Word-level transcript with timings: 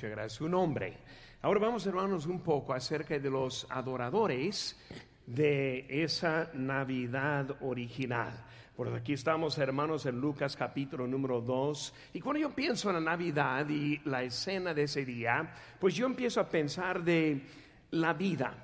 Muchas 0.00 0.16
gracias. 0.16 0.32
Su 0.32 0.48
nombre. 0.48 0.96
Ahora 1.42 1.60
vamos, 1.60 1.84
hermanos, 1.84 2.24
un 2.24 2.40
poco 2.40 2.72
acerca 2.72 3.18
de 3.18 3.28
los 3.28 3.66
adoradores 3.68 4.74
de 5.26 5.84
esa 5.90 6.50
Navidad 6.54 7.54
original. 7.60 8.32
Por 8.74 8.88
aquí 8.94 9.12
estamos, 9.12 9.58
hermanos, 9.58 10.06
en 10.06 10.18
Lucas 10.18 10.56
capítulo 10.56 11.06
número 11.06 11.42
2. 11.42 11.94
Y 12.14 12.20
cuando 12.20 12.40
yo 12.40 12.48
pienso 12.54 12.88
en 12.88 12.94
la 12.94 13.10
Navidad 13.10 13.68
y 13.68 14.00
la 14.06 14.22
escena 14.22 14.72
de 14.72 14.84
ese 14.84 15.04
día, 15.04 15.52
pues 15.78 15.94
yo 15.94 16.06
empiezo 16.06 16.40
a 16.40 16.48
pensar 16.48 17.04
de 17.04 17.42
la 17.90 18.14
vida. 18.14 18.54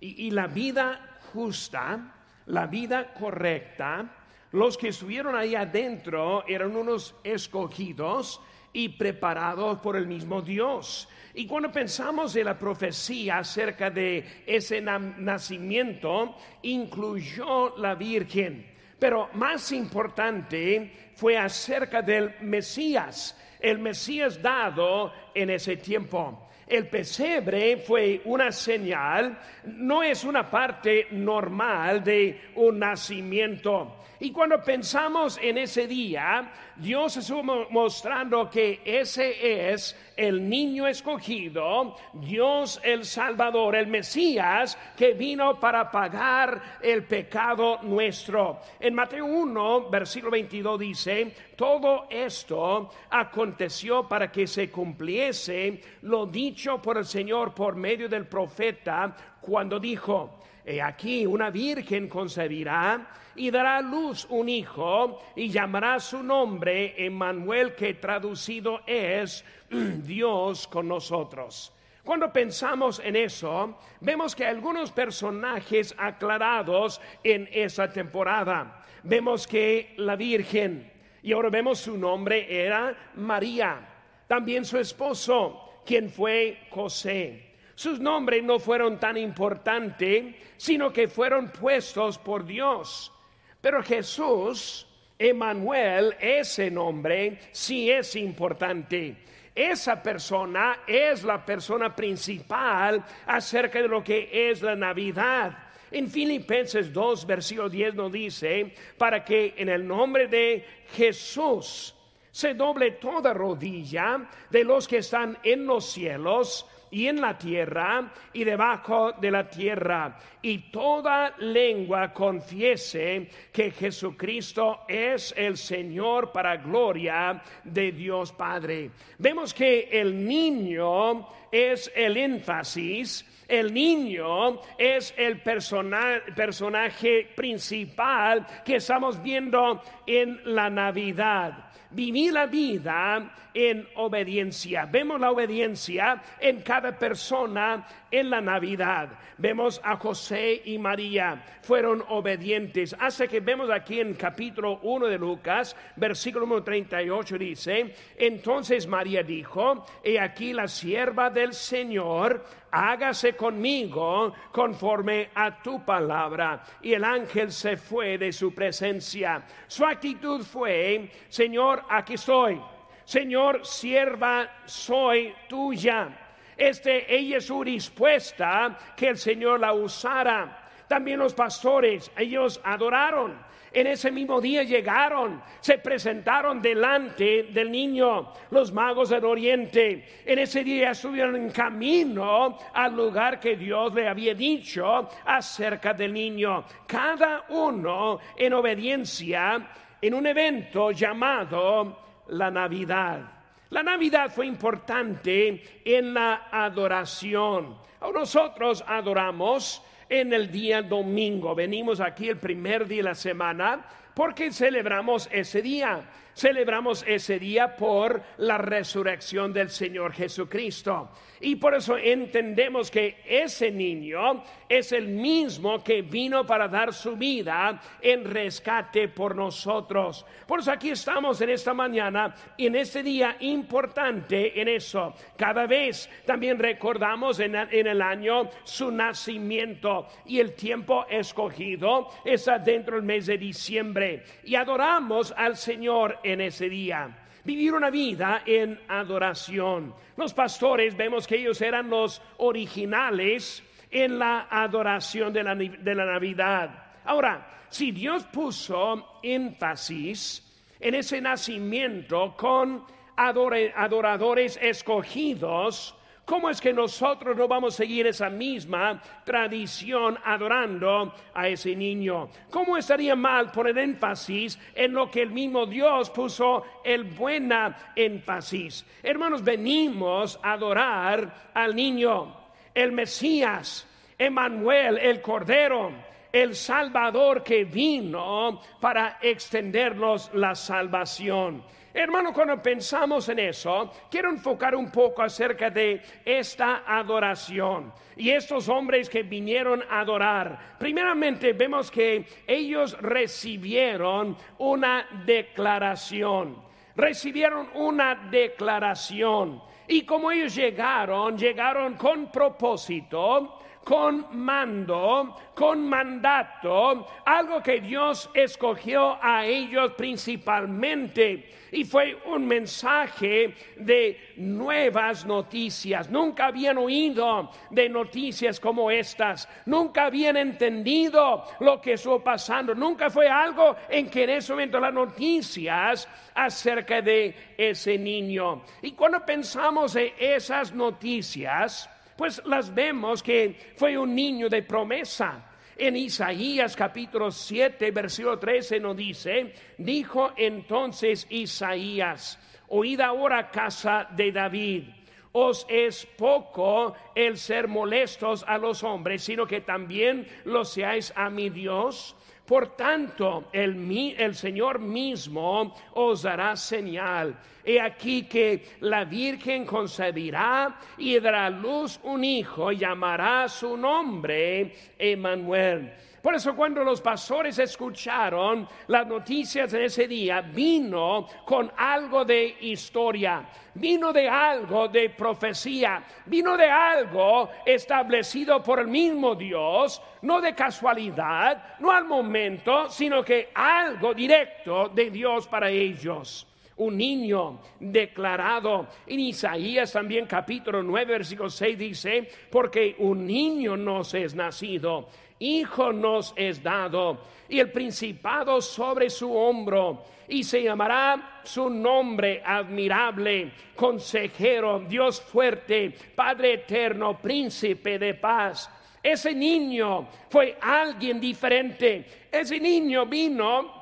Y, 0.00 0.28
y 0.28 0.30
la 0.30 0.46
vida 0.46 1.18
justa, 1.30 2.14
la 2.46 2.66
vida 2.68 3.12
correcta. 3.12 4.14
Los 4.52 4.78
que 4.78 4.88
estuvieron 4.88 5.36
ahí 5.36 5.54
adentro 5.54 6.46
eran 6.48 6.74
unos 6.74 7.14
escogidos 7.22 8.40
y 8.76 8.90
preparados 8.90 9.78
por 9.78 9.96
el 9.96 10.06
mismo 10.06 10.42
Dios. 10.42 11.08
Y 11.32 11.46
cuando 11.46 11.72
pensamos 11.72 12.36
en 12.36 12.44
la 12.44 12.58
profecía 12.58 13.38
acerca 13.38 13.88
de 13.88 14.42
ese 14.44 14.82
nacimiento, 14.82 16.36
incluyó 16.60 17.74
la 17.78 17.94
Virgen. 17.94 18.66
Pero 18.98 19.30
más 19.32 19.72
importante 19.72 21.10
fue 21.14 21.38
acerca 21.38 22.02
del 22.02 22.34
Mesías, 22.42 23.34
el 23.60 23.78
Mesías 23.78 24.42
dado 24.42 25.10
en 25.34 25.48
ese 25.48 25.78
tiempo. 25.78 26.50
El 26.66 26.86
pesebre 26.88 27.78
fue 27.78 28.20
una 28.26 28.52
señal, 28.52 29.38
no 29.64 30.02
es 30.02 30.22
una 30.22 30.50
parte 30.50 31.06
normal 31.12 32.04
de 32.04 32.50
un 32.56 32.78
nacimiento. 32.78 34.04
Y 34.18 34.32
cuando 34.32 34.62
pensamos 34.62 35.38
en 35.42 35.58
ese 35.58 35.86
día, 35.86 36.50
Dios 36.76 37.16
estuvo 37.18 37.42
mostrando 37.70 38.48
que 38.48 38.80
ese 38.84 39.72
es 39.72 39.94
el 40.16 40.48
niño 40.48 40.86
escogido, 40.86 41.96
Dios 42.14 42.80
el 42.82 43.04
Salvador, 43.04 43.76
el 43.76 43.88
Mesías 43.88 44.78
que 44.96 45.12
vino 45.12 45.60
para 45.60 45.90
pagar 45.90 46.78
el 46.80 47.04
pecado 47.04 47.80
nuestro. 47.82 48.60
En 48.80 48.94
Mateo 48.94 49.26
1, 49.26 49.90
versículo 49.90 50.32
22 50.32 50.80
dice, 50.80 51.34
todo 51.54 52.06
esto 52.08 52.90
aconteció 53.10 54.08
para 54.08 54.32
que 54.32 54.46
se 54.46 54.70
cumpliese 54.70 55.80
lo 56.02 56.24
dicho 56.26 56.80
por 56.80 56.96
el 56.96 57.04
Señor 57.04 57.54
por 57.54 57.76
medio 57.76 58.08
del 58.08 58.26
profeta 58.26 59.14
cuando 59.40 59.78
dijo, 59.78 60.38
He 60.68 60.82
aquí 60.82 61.24
una 61.24 61.48
virgen 61.50 62.08
concebirá 62.08 63.06
y 63.36 63.52
dará 63.52 63.76
a 63.76 63.82
luz 63.82 64.26
un 64.28 64.48
hijo 64.48 65.22
y 65.36 65.48
llamará 65.48 66.00
su 66.00 66.24
nombre 66.24 66.92
Emmanuel, 66.98 67.76
que 67.76 67.94
traducido 67.94 68.80
es 68.84 69.44
Dios 69.70 70.66
con 70.66 70.88
nosotros. 70.88 71.72
Cuando 72.02 72.32
pensamos 72.32 73.00
en 73.04 73.14
eso, 73.14 73.78
vemos 74.00 74.34
que 74.34 74.44
algunos 74.44 74.90
personajes 74.90 75.94
aclarados 75.96 77.00
en 77.22 77.48
esa 77.52 77.88
temporada. 77.92 78.84
Vemos 79.04 79.46
que 79.46 79.94
la 79.98 80.16
Virgen, 80.16 80.92
y 81.22 81.32
ahora 81.32 81.50
vemos 81.50 81.78
su 81.78 81.96
nombre 81.96 82.64
era 82.64 83.12
María, 83.14 83.88
también 84.26 84.64
su 84.64 84.78
esposo, 84.78 85.82
quien 85.84 86.10
fue 86.10 86.58
José. 86.70 87.55
Sus 87.76 88.00
nombres 88.00 88.42
no 88.42 88.58
fueron 88.58 88.98
tan 88.98 89.18
importantes, 89.18 90.34
sino 90.56 90.90
que 90.90 91.08
fueron 91.08 91.50
puestos 91.50 92.16
por 92.16 92.46
Dios. 92.46 93.12
Pero 93.60 93.82
Jesús, 93.82 94.86
Emanuel, 95.18 96.16
ese 96.18 96.70
nombre 96.70 97.38
sí 97.52 97.90
es 97.90 98.16
importante. 98.16 99.16
Esa 99.54 100.02
persona 100.02 100.80
es 100.86 101.22
la 101.22 101.44
persona 101.44 101.94
principal 101.94 103.04
acerca 103.26 103.82
de 103.82 103.88
lo 103.88 104.02
que 104.02 104.50
es 104.50 104.62
la 104.62 104.74
Navidad. 104.74 105.56
En 105.90 106.10
Filipenses 106.10 106.90
2, 106.90 107.26
versículo 107.26 107.68
10 107.68 107.94
nos 107.94 108.10
dice, 108.10 108.74
para 108.96 109.22
que 109.22 109.54
en 109.54 109.68
el 109.68 109.86
nombre 109.86 110.28
de 110.28 110.64
Jesús 110.92 111.94
se 112.30 112.54
doble 112.54 112.92
toda 112.92 113.34
rodilla 113.34 114.28
de 114.50 114.64
los 114.64 114.88
que 114.88 114.98
están 114.98 115.38
en 115.42 115.66
los 115.66 115.90
cielos 115.92 116.66
y 116.90 117.06
en 117.06 117.20
la 117.20 117.36
tierra 117.36 118.12
y 118.32 118.44
debajo 118.44 119.12
de 119.12 119.30
la 119.30 119.48
tierra, 119.48 120.18
y 120.42 120.70
toda 120.70 121.34
lengua 121.38 122.12
confiese 122.12 123.28
que 123.52 123.70
Jesucristo 123.70 124.80
es 124.88 125.34
el 125.36 125.56
Señor 125.56 126.32
para 126.32 126.56
gloria 126.56 127.42
de 127.64 127.92
Dios 127.92 128.32
Padre. 128.32 128.90
Vemos 129.18 129.52
que 129.52 129.88
el 129.90 130.24
niño 130.24 131.28
es 131.50 131.90
el 131.94 132.16
énfasis, 132.16 133.24
el 133.48 133.72
niño 133.72 134.60
es 134.76 135.14
el 135.16 135.40
personaje 135.40 137.28
principal 137.34 138.46
que 138.64 138.76
estamos 138.76 139.22
viendo 139.22 139.82
en 140.06 140.40
la 140.44 140.68
Navidad 140.68 141.65
vivir 141.96 142.32
la 142.32 142.46
vida 142.46 143.32
en 143.54 143.88
obediencia. 143.94 144.84
Vemos 144.84 145.18
la 145.18 145.30
obediencia 145.30 146.22
en 146.38 146.60
cada 146.60 146.98
persona 146.98 147.86
en 148.10 148.28
la 148.28 148.42
Navidad. 148.42 149.08
Vemos 149.38 149.80
a 149.82 149.96
José 149.96 150.60
y 150.66 150.78
María, 150.78 151.42
fueron 151.62 152.04
obedientes. 152.08 152.94
Hace 153.00 153.28
que 153.28 153.40
vemos 153.40 153.70
aquí 153.70 154.00
en 154.00 154.12
capítulo 154.14 154.80
1 154.82 155.06
de 155.06 155.18
Lucas, 155.18 155.74
versículo 155.96 156.62
38 156.62 157.38
dice, 157.38 157.94
entonces 158.16 158.86
María 158.86 159.22
dijo, 159.22 159.86
he 160.04 160.20
aquí 160.20 160.52
la 160.52 160.68
sierva 160.68 161.30
del 161.30 161.54
Señor, 161.54 162.44
hágase 162.76 163.34
conmigo 163.34 164.34
conforme 164.52 165.30
a 165.34 165.62
tu 165.62 165.82
palabra. 165.84 166.62
Y 166.82 166.92
el 166.92 167.04
ángel 167.04 167.50
se 167.50 167.76
fue 167.76 168.18
de 168.18 168.32
su 168.32 168.54
presencia. 168.54 169.42
Su 169.66 169.86
actitud 169.86 170.42
fue, 170.42 171.10
Señor, 171.28 171.84
aquí 171.88 172.14
estoy. 172.14 172.60
Señor, 173.04 173.64
sierva 173.64 174.62
soy 174.66 175.34
tuya. 175.48 176.08
Este, 176.56 177.34
es 177.36 177.46
su 177.46 177.62
respuesta 177.62 178.78
que 178.96 179.08
el 179.08 179.18
Señor 179.18 179.60
la 179.60 179.72
usara. 179.72 180.70
También 180.86 181.18
los 181.18 181.34
pastores, 181.34 182.10
ellos 182.16 182.60
adoraron. 182.62 183.45
En 183.76 183.86
ese 183.88 184.10
mismo 184.10 184.40
día 184.40 184.62
llegaron, 184.62 185.42
se 185.60 185.76
presentaron 185.76 186.62
delante 186.62 187.42
del 187.42 187.70
niño, 187.70 188.32
los 188.50 188.72
magos 188.72 189.10
del 189.10 189.26
oriente. 189.26 190.22
En 190.24 190.38
ese 190.38 190.64
día 190.64 190.92
estuvieron 190.92 191.36
en 191.36 191.50
camino 191.50 192.56
al 192.72 192.96
lugar 192.96 193.38
que 193.38 193.54
Dios 193.54 193.92
le 193.92 194.08
había 194.08 194.32
dicho 194.32 195.10
acerca 195.26 195.92
del 195.92 196.14
niño. 196.14 196.64
Cada 196.86 197.44
uno 197.50 198.18
en 198.34 198.54
obediencia 198.54 199.68
en 200.00 200.14
un 200.14 200.26
evento 200.26 200.92
llamado 200.92 201.98
la 202.28 202.50
Navidad. 202.50 203.20
La 203.68 203.82
Navidad 203.82 204.32
fue 204.34 204.46
importante 204.46 205.82
en 205.84 206.14
la 206.14 206.48
adoración. 206.50 207.76
Nosotros 208.00 208.82
adoramos 208.86 209.82
en 210.08 210.32
el 210.32 210.50
día 210.50 210.82
domingo. 210.82 211.54
Venimos 211.54 212.00
aquí 212.00 212.28
el 212.28 212.38
primer 212.38 212.86
día 212.86 212.98
de 212.98 213.02
la 213.10 213.14
semana 213.14 213.84
porque 214.14 214.52
celebramos 214.52 215.28
ese 215.32 215.62
día. 215.62 216.02
Celebramos 216.36 217.02
ese 217.08 217.38
día 217.38 217.74
por 217.74 218.22
la 218.36 218.58
resurrección 218.58 219.54
del 219.54 219.70
Señor 219.70 220.12
Jesucristo. 220.12 221.08
Y 221.40 221.56
por 221.56 221.74
eso 221.74 221.96
entendemos 221.98 222.90
que 222.90 223.22
ese 223.26 223.70
niño 223.70 224.42
es 224.68 224.92
el 224.92 225.08
mismo 225.08 225.82
que 225.82 226.02
vino 226.02 226.46
para 226.46 226.68
dar 226.68 226.92
su 226.92 227.16
vida 227.16 227.80
en 228.00 228.24
rescate 228.24 229.08
por 229.08 229.34
nosotros. 229.34 230.24
Por 230.46 230.60
eso 230.60 230.72
aquí 230.72 230.90
estamos 230.90 231.40
en 231.40 231.50
esta 231.50 231.74
mañana 231.74 232.34
y 232.56 232.66
en 232.66 232.76
este 232.76 233.02
día 233.02 233.36
importante 233.40 234.60
en 234.60 234.68
eso. 234.68 235.14
Cada 235.36 235.66
vez 235.66 236.08
también 236.24 236.58
recordamos 236.58 237.40
en, 237.40 237.54
el 237.54 238.02
año 238.02 238.48
su 238.64 238.90
nacimiento 238.90 240.06
y 240.24 240.40
el 240.40 240.54
tiempo 240.54 241.06
escogido 241.08 242.08
está 242.24 242.58
dentro 242.58 242.96
del 242.96 243.04
mes 243.04 243.26
de 243.26 243.38
diciembre. 243.38 244.24
Y 244.44 244.54
adoramos 244.54 245.32
al 245.36 245.56
Señor 245.56 246.18
en 246.32 246.40
ese 246.40 246.68
día 246.68 247.26
vivir 247.46 247.72
una 247.72 247.90
vida 247.90 248.42
en 248.44 248.78
adoración. 248.88 249.94
Los 250.16 250.34
pastores 250.34 250.96
vemos 250.96 251.26
que 251.26 251.36
ellos 251.36 251.60
eran 251.62 251.88
los 251.88 252.20
originales 252.38 253.62
en 253.90 254.18
la 254.18 254.48
adoración 254.50 255.32
de 255.32 255.42
la, 255.44 255.54
de 255.54 255.94
la 255.94 256.04
Navidad. 256.04 256.70
Ahora, 257.04 257.66
si 257.68 257.92
Dios 257.92 258.24
puso 258.24 259.20
énfasis 259.22 260.42
en 260.80 260.96
ese 260.96 261.20
nacimiento 261.20 262.34
con 262.36 262.84
adoradores 263.16 264.58
escogidos, 264.60 265.94
¿Cómo 266.26 266.50
es 266.50 266.60
que 266.60 266.72
nosotros 266.72 267.36
no 267.36 267.46
vamos 267.46 267.74
a 267.74 267.76
seguir 267.76 268.08
esa 268.08 268.28
misma 268.28 269.00
tradición 269.24 270.18
adorando 270.24 271.14
a 271.32 271.46
ese 271.46 271.76
niño? 271.76 272.28
¿Cómo 272.50 272.76
estaría 272.76 273.14
mal 273.14 273.52
poner 273.52 273.78
énfasis 273.78 274.58
en 274.74 274.92
lo 274.92 275.08
que 275.08 275.22
el 275.22 275.30
mismo 275.30 275.66
Dios 275.66 276.10
puso 276.10 276.64
el 276.82 277.04
buena 277.04 277.92
énfasis? 277.94 278.84
Hermanos, 279.04 279.44
venimos 279.44 280.40
a 280.42 280.54
adorar 280.54 281.52
al 281.54 281.76
niño, 281.76 282.36
el 282.74 282.90
Mesías, 282.90 283.86
Emanuel, 284.18 284.98
el 284.98 285.22
Cordero 285.22 285.92
el 286.32 286.54
Salvador 286.54 287.42
que 287.42 287.64
vino 287.64 288.60
para 288.78 289.18
extendernos 289.22 290.30
la 290.34 290.54
salvación. 290.54 291.62
Hermano, 291.98 292.30
cuando 292.34 292.60
pensamos 292.60 293.26
en 293.30 293.38
eso, 293.38 293.90
quiero 294.10 294.28
enfocar 294.28 294.74
un 294.74 294.90
poco 294.90 295.22
acerca 295.22 295.70
de 295.70 296.02
esta 296.26 296.82
adoración 296.86 297.90
y 298.14 298.28
estos 298.28 298.68
hombres 298.68 299.08
que 299.08 299.22
vinieron 299.22 299.82
a 299.88 300.00
adorar. 300.00 300.76
Primeramente 300.78 301.54
vemos 301.54 301.90
que 301.90 302.26
ellos 302.46 303.00
recibieron 303.00 304.36
una 304.58 305.08
declaración, 305.24 306.62
recibieron 306.94 307.70
una 307.72 308.28
declaración. 308.30 309.62
Y 309.88 310.02
como 310.02 310.30
ellos 310.30 310.54
llegaron, 310.54 311.36
llegaron 311.36 311.94
con 311.94 312.30
propósito, 312.30 313.60
con 313.86 314.26
mando, 314.32 315.36
con 315.54 315.88
mandato, 315.88 317.06
algo 317.24 317.62
que 317.62 317.80
Dios 317.80 318.28
escogió 318.34 319.16
a 319.22 319.46
ellos 319.46 319.92
principalmente. 319.92 321.54
Y 321.70 321.84
fue 321.84 322.18
un 322.26 322.46
mensaje 322.46 323.54
de 323.76 324.32
nuevas 324.38 325.24
noticias. 325.24 326.10
Nunca 326.10 326.46
habían 326.46 326.78
oído 326.78 327.50
de 327.70 327.88
noticias 327.88 328.58
como 328.58 328.90
estas. 328.90 329.48
Nunca 329.66 330.06
habían 330.06 330.36
entendido 330.36 331.44
lo 331.60 331.80
que 331.80 331.92
estuvo 331.92 332.22
pasando. 332.24 332.74
Nunca 332.74 333.08
fue 333.08 333.28
algo 333.28 333.76
en 333.88 334.10
que 334.10 334.24
en 334.24 334.30
ese 334.30 334.52
momento 334.52 334.80
las 334.80 334.92
noticias 334.92 336.08
acerca 336.34 337.00
de 337.00 337.54
ese 337.56 337.96
niño. 337.98 338.62
Y 338.82 338.92
cuando 338.92 339.24
pensamos 339.24 339.75
en 339.76 340.12
esas 340.18 340.72
noticias, 340.72 341.88
pues 342.16 342.40
las 342.46 342.74
vemos 342.74 343.22
que 343.22 343.74
fue 343.76 343.98
un 343.98 344.14
niño 344.14 344.48
de 344.48 344.62
promesa. 344.62 345.50
En 345.76 345.96
Isaías 345.96 346.74
capítulo 346.74 347.30
7, 347.30 347.90
versículo 347.90 348.38
13 348.38 348.80
nos 348.80 348.96
dice, 348.96 349.52
dijo 349.76 350.32
entonces 350.34 351.26
Isaías, 351.28 352.38
oíd 352.68 353.00
ahora 353.00 353.50
casa 353.50 354.08
de 354.16 354.32
David, 354.32 354.84
os 355.32 355.66
es 355.68 356.06
poco 356.06 356.94
el 357.14 357.36
ser 357.36 357.68
molestos 357.68 358.46
a 358.48 358.56
los 358.56 358.82
hombres, 358.82 359.22
sino 359.22 359.46
que 359.46 359.60
también 359.60 360.26
lo 360.46 360.64
seáis 360.64 361.12
a 361.14 361.28
mi 361.28 361.50
Dios. 361.50 362.15
Por 362.46 362.76
tanto, 362.76 363.48
el, 363.52 364.34
Señor 364.34 364.78
mismo 364.78 365.74
os 365.94 366.22
dará 366.22 366.54
señal. 366.54 367.36
He 367.64 367.80
aquí 367.80 368.22
que 368.22 368.62
la 368.80 369.04
Virgen 369.04 369.66
concebirá 369.66 370.78
y 370.96 371.18
dará 371.18 371.50
luz 371.50 371.98
un 372.04 372.22
hijo 372.22 372.70
llamará 372.70 373.48
su 373.48 373.76
nombre 373.76 374.72
Emmanuel. 374.96 375.92
Por 376.26 376.34
eso 376.34 376.56
cuando 376.56 376.82
los 376.82 377.00
pastores 377.00 377.56
escucharon 377.60 378.66
las 378.88 379.06
noticias 379.06 379.70
de 379.70 379.84
ese 379.84 380.08
día, 380.08 380.40
vino 380.40 381.24
con 381.44 381.70
algo 381.76 382.24
de 382.24 382.56
historia, 382.62 383.46
vino 383.74 384.12
de 384.12 384.28
algo 384.28 384.88
de 384.88 385.10
profecía, 385.10 386.02
vino 386.24 386.56
de 386.56 386.68
algo 386.68 387.48
establecido 387.64 388.60
por 388.60 388.80
el 388.80 388.88
mismo 388.88 389.36
Dios, 389.36 390.02
no 390.22 390.40
de 390.40 390.52
casualidad, 390.52 391.76
no 391.78 391.92
al 391.92 392.06
momento, 392.06 392.90
sino 392.90 393.22
que 393.22 393.50
algo 393.54 394.12
directo 394.12 394.88
de 394.88 395.10
Dios 395.12 395.46
para 395.46 395.70
ellos 395.70 396.44
un 396.78 396.96
niño 396.96 397.60
declarado. 397.80 398.88
En 399.06 399.20
Isaías 399.20 399.92
también 399.92 400.26
capítulo 400.26 400.82
9, 400.82 401.12
versículo 401.12 401.48
6 401.48 401.78
dice, 401.78 402.28
porque 402.50 402.96
un 402.98 403.26
niño 403.26 403.76
nos 403.76 404.12
es 404.12 404.34
nacido 404.34 405.08
Hijo 405.38 405.92
nos 405.92 406.32
es 406.36 406.62
dado 406.62 407.18
y 407.48 407.60
el 407.60 407.70
principado 407.70 408.60
sobre 408.60 409.10
su 409.10 409.32
hombro 409.34 410.04
y 410.28 410.42
se 410.42 410.62
llamará 410.62 411.40
su 411.44 411.70
nombre 411.70 412.42
admirable, 412.44 413.52
consejero, 413.74 414.80
Dios 414.80 415.20
fuerte, 415.20 415.94
Padre 416.14 416.54
eterno, 416.54 417.18
príncipe 417.18 417.98
de 417.98 418.14
paz. 418.14 418.70
Ese 419.02 419.34
niño 419.34 420.08
fue 420.28 420.58
alguien 420.60 421.20
diferente. 421.20 422.28
Ese 422.32 422.58
niño 422.58 423.06
vino 423.06 423.76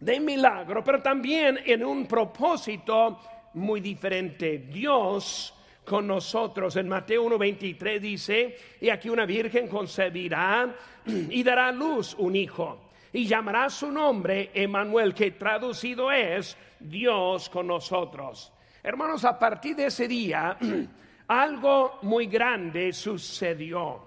de 0.00 0.18
milagro, 0.18 0.82
pero 0.82 1.00
también 1.00 1.60
en 1.64 1.84
un 1.84 2.06
propósito 2.06 3.20
muy 3.54 3.80
diferente. 3.80 4.58
Dios 4.58 5.54
con 5.86 6.06
nosotros. 6.06 6.76
En 6.76 6.88
Mateo 6.88 7.24
1:23 7.24 8.00
dice, 8.00 8.58
y 8.80 8.90
aquí 8.90 9.08
una 9.08 9.24
virgen 9.24 9.68
concebirá 9.68 10.74
y 11.06 11.42
dará 11.42 11.68
a 11.68 11.72
luz 11.72 12.14
un 12.18 12.36
hijo 12.36 12.90
y 13.12 13.26
llamará 13.26 13.70
su 13.70 13.90
nombre 13.90 14.50
Emanuel, 14.52 15.14
que 15.14 15.30
traducido 15.30 16.12
es 16.12 16.56
Dios 16.78 17.48
con 17.48 17.68
nosotros. 17.68 18.52
Hermanos, 18.82 19.24
a 19.24 19.38
partir 19.38 19.74
de 19.76 19.86
ese 19.86 20.06
día, 20.06 20.58
algo 21.28 21.98
muy 22.02 22.26
grande 22.26 22.92
sucedió. 22.92 24.02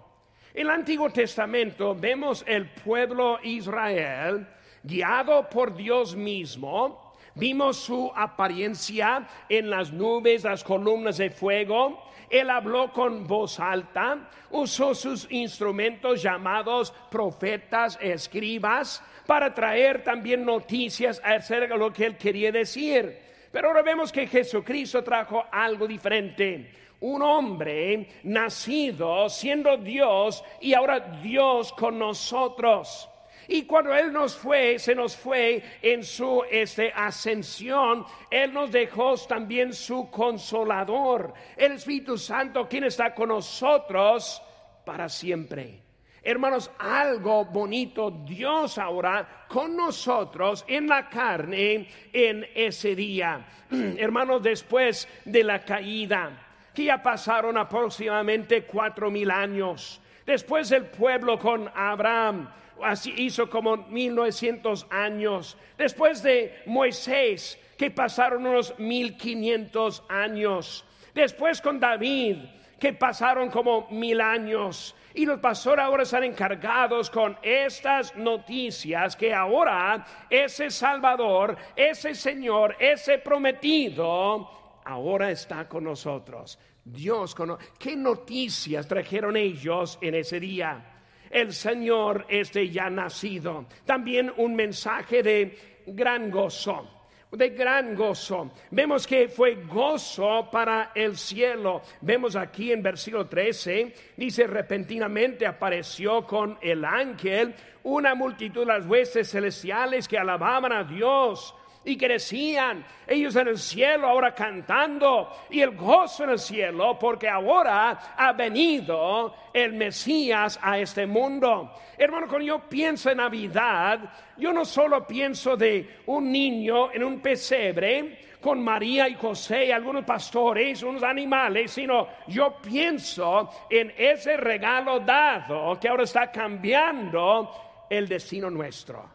En 0.54 0.68
el 0.68 0.70
Antiguo 0.70 1.10
Testamento 1.10 1.96
vemos 1.96 2.44
el 2.46 2.70
pueblo 2.70 3.40
Israel 3.42 4.48
guiado 4.84 5.50
por 5.50 5.76
Dios 5.76 6.16
mismo, 6.16 7.09
Vimos 7.40 7.78
su 7.78 8.12
apariencia 8.14 9.26
en 9.48 9.70
las 9.70 9.94
nubes, 9.94 10.44
las 10.44 10.62
columnas 10.62 11.18
de 11.18 11.30
fuego. 11.30 12.04
Él 12.30 12.50
habló 12.50 12.92
con 12.92 13.26
voz 13.26 13.62
alta, 13.62 14.30
usó 14.52 14.94
sus 14.94 15.26
instrumentos 15.32 16.22
llamados 16.22 16.94
profetas, 17.10 17.98
escribas, 18.02 19.02
para 19.26 19.54
traer 19.54 20.04
también 20.04 20.44
noticias 20.44 21.22
acerca 21.24 21.76
de 21.76 21.80
lo 21.80 21.94
que 21.94 22.08
él 22.08 22.18
quería 22.18 22.52
decir. 22.52 23.18
Pero 23.52 23.70
ahora 23.70 23.84
vemos 23.84 24.12
que 24.12 24.28
Jesucristo 24.28 25.02
trajo 25.02 25.46
algo 25.50 25.88
diferente. 25.88 26.72
Un 27.00 27.22
hombre 27.22 28.10
nacido 28.24 29.30
siendo 29.30 29.78
Dios 29.78 30.44
y 30.60 30.74
ahora 30.74 31.00
Dios 31.00 31.72
con 31.72 31.98
nosotros. 31.98 33.10
Y 33.52 33.64
cuando 33.64 33.96
Él 33.96 34.14
nos 34.14 34.38
fue, 34.38 34.78
se 34.78 34.94
nos 34.94 35.18
fue 35.18 35.64
en 35.82 36.04
su 36.04 36.44
este, 36.52 36.92
ascensión, 36.96 38.06
Él 38.30 38.54
nos 38.54 38.72
dejó 38.72 39.18
también 39.28 39.74
su 39.74 40.12
consolador, 40.12 41.34
el 41.58 41.72
Espíritu 41.72 42.16
Santo, 42.16 42.70
quien 42.70 42.84
está 42.84 43.12
con 43.16 43.30
nosotros 43.30 44.40
para 44.86 45.10
siempre. 45.10 45.82
Hermanos, 46.22 46.70
algo 46.78 47.46
bonito, 47.46 48.12
Dios 48.12 48.78
ahora 48.78 49.46
con 49.48 49.76
nosotros 49.76 50.64
en 50.68 50.88
la 50.88 51.10
carne 51.10 51.88
en 52.14 52.46
ese 52.54 52.96
día. 52.96 53.48
Hermanos, 53.72 54.44
después 54.44 55.08
de 55.26 55.44
la 55.44 55.66
caída, 55.66 56.30
que 56.72 56.84
ya 56.84 57.02
pasaron 57.02 57.58
aproximadamente 57.58 58.66
cuatro 58.66 59.10
mil 59.10 59.32
años, 59.32 60.00
después 60.24 60.70
del 60.70 60.86
pueblo 60.86 61.40
con 61.40 61.68
Abraham, 61.74 62.48
así 62.84 63.14
hizo 63.18 63.50
como 63.50 63.78
1900 63.78 64.88
años. 64.90 65.58
Después 65.78 66.24
de 66.24 66.62
Moisés, 66.66 67.60
que 67.78 67.92
pasaron 67.92 68.46
unos 68.46 68.78
1500 68.78 70.04
años. 70.10 70.86
Después 71.14 71.62
con 71.62 71.80
David, 71.80 72.38
que 72.80 72.94
pasaron 72.94 73.50
como 73.50 73.88
mil 73.90 74.22
años. 74.22 74.96
Y 75.14 75.26
los 75.26 75.40
pastores 75.40 75.84
ahora 75.84 76.04
están 76.04 76.24
encargados 76.24 77.10
con 77.10 77.38
estas 77.42 78.16
noticias 78.16 79.16
que 79.16 79.34
ahora 79.34 80.06
ese 80.30 80.70
Salvador, 80.70 81.58
ese 81.76 82.16
Señor, 82.16 82.76
ese 82.80 83.18
prometido, 83.18 84.50
ahora 84.86 85.32
está 85.32 85.68
con 85.68 85.84
nosotros. 85.84 86.58
Dios, 86.84 87.36
¿qué 87.78 87.96
noticias 87.96 88.88
trajeron 88.88 89.36
ellos 89.36 89.98
en 90.02 90.16
ese 90.16 90.40
día? 90.40 90.99
El 91.30 91.54
Señor 91.54 92.26
este 92.30 92.70
ya 92.70 92.90
nacido. 92.90 93.66
También 93.86 94.32
un 94.38 94.56
mensaje 94.56 95.24
de 95.24 95.84
gran 95.88 96.30
gozo 96.30 97.00
de 97.32 97.50
gran 97.50 97.96
gozo. 97.96 98.52
Vemos 98.72 99.06
que 99.06 99.28
fue 99.28 99.56
gozo 99.56 100.50
para 100.52 100.92
el 100.96 101.16
cielo. 101.16 101.82
Vemos 102.02 102.36
aquí 102.36 102.72
en 102.72 102.82
versículo 102.82 103.28
13, 103.28 103.94
dice, 104.18 104.48
repentinamente 104.48 105.46
apareció 105.46 106.26
con 106.26 106.58
el 106.62 106.84
ángel 106.84 107.54
una 107.84 108.16
multitud 108.16 108.62
de 108.62 108.74
las 108.74 108.86
huestes 108.86 109.30
celestiales 109.30 110.08
que 110.08 110.18
alababan 110.18 110.72
a 110.72 110.84
Dios 110.84 111.54
y 111.86 111.98
que 111.98 112.08
decían, 112.10 112.84
ellos 113.08 113.36
en 113.36 113.48
el 113.48 113.58
cielo 113.58 114.08
ahora 114.08 114.36
cantando 114.36 115.30
y 115.50 115.62
el 115.62 115.76
gozo 115.76 116.26
en 116.26 116.32
el 116.32 116.40
cielo 116.40 116.98
porque 117.00 117.30
ahora 117.30 118.16
ha 118.18 118.34
venido 118.34 119.34
el 119.54 119.74
Mesías 119.74 120.60
a 120.62 120.78
este 120.78 121.06
mundo. 121.06 121.74
Hermano, 121.98 122.28
cuando 122.28 122.46
yo 122.46 122.60
pienso 122.68 123.10
en 123.10 123.18
Navidad, 123.18 124.00
yo 124.38 124.52
no 124.52 124.66
solo 124.66 125.08
pienso 125.08 125.56
de 125.56 126.02
un 126.08 126.32
niño 126.32 126.92
en 126.92 127.04
un 127.04 127.20
pesebre, 127.22 128.28
con 128.40 128.64
María 128.64 129.10
y 129.10 129.16
José, 129.16 129.74
algunos 129.74 130.06
pastores, 130.06 130.82
unos 130.84 131.04
animales, 131.04 131.72
sino 131.72 132.08
yo 132.28 132.56
pienso 132.62 133.50
en 133.70 133.94
ese 133.98 134.38
regalo 134.38 135.02
dado 135.02 135.78
que 135.78 135.90
ahora 135.90 136.04
está 136.04 136.32
cambiando 136.32 137.86
el 137.90 138.08
destino 138.08 138.50
nuestro. 138.50 139.10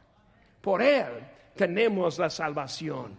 Por 0.61 0.83
Él 0.83 1.34
tenemos 1.55 2.19
la 2.19 2.31
salvación, 2.31 3.17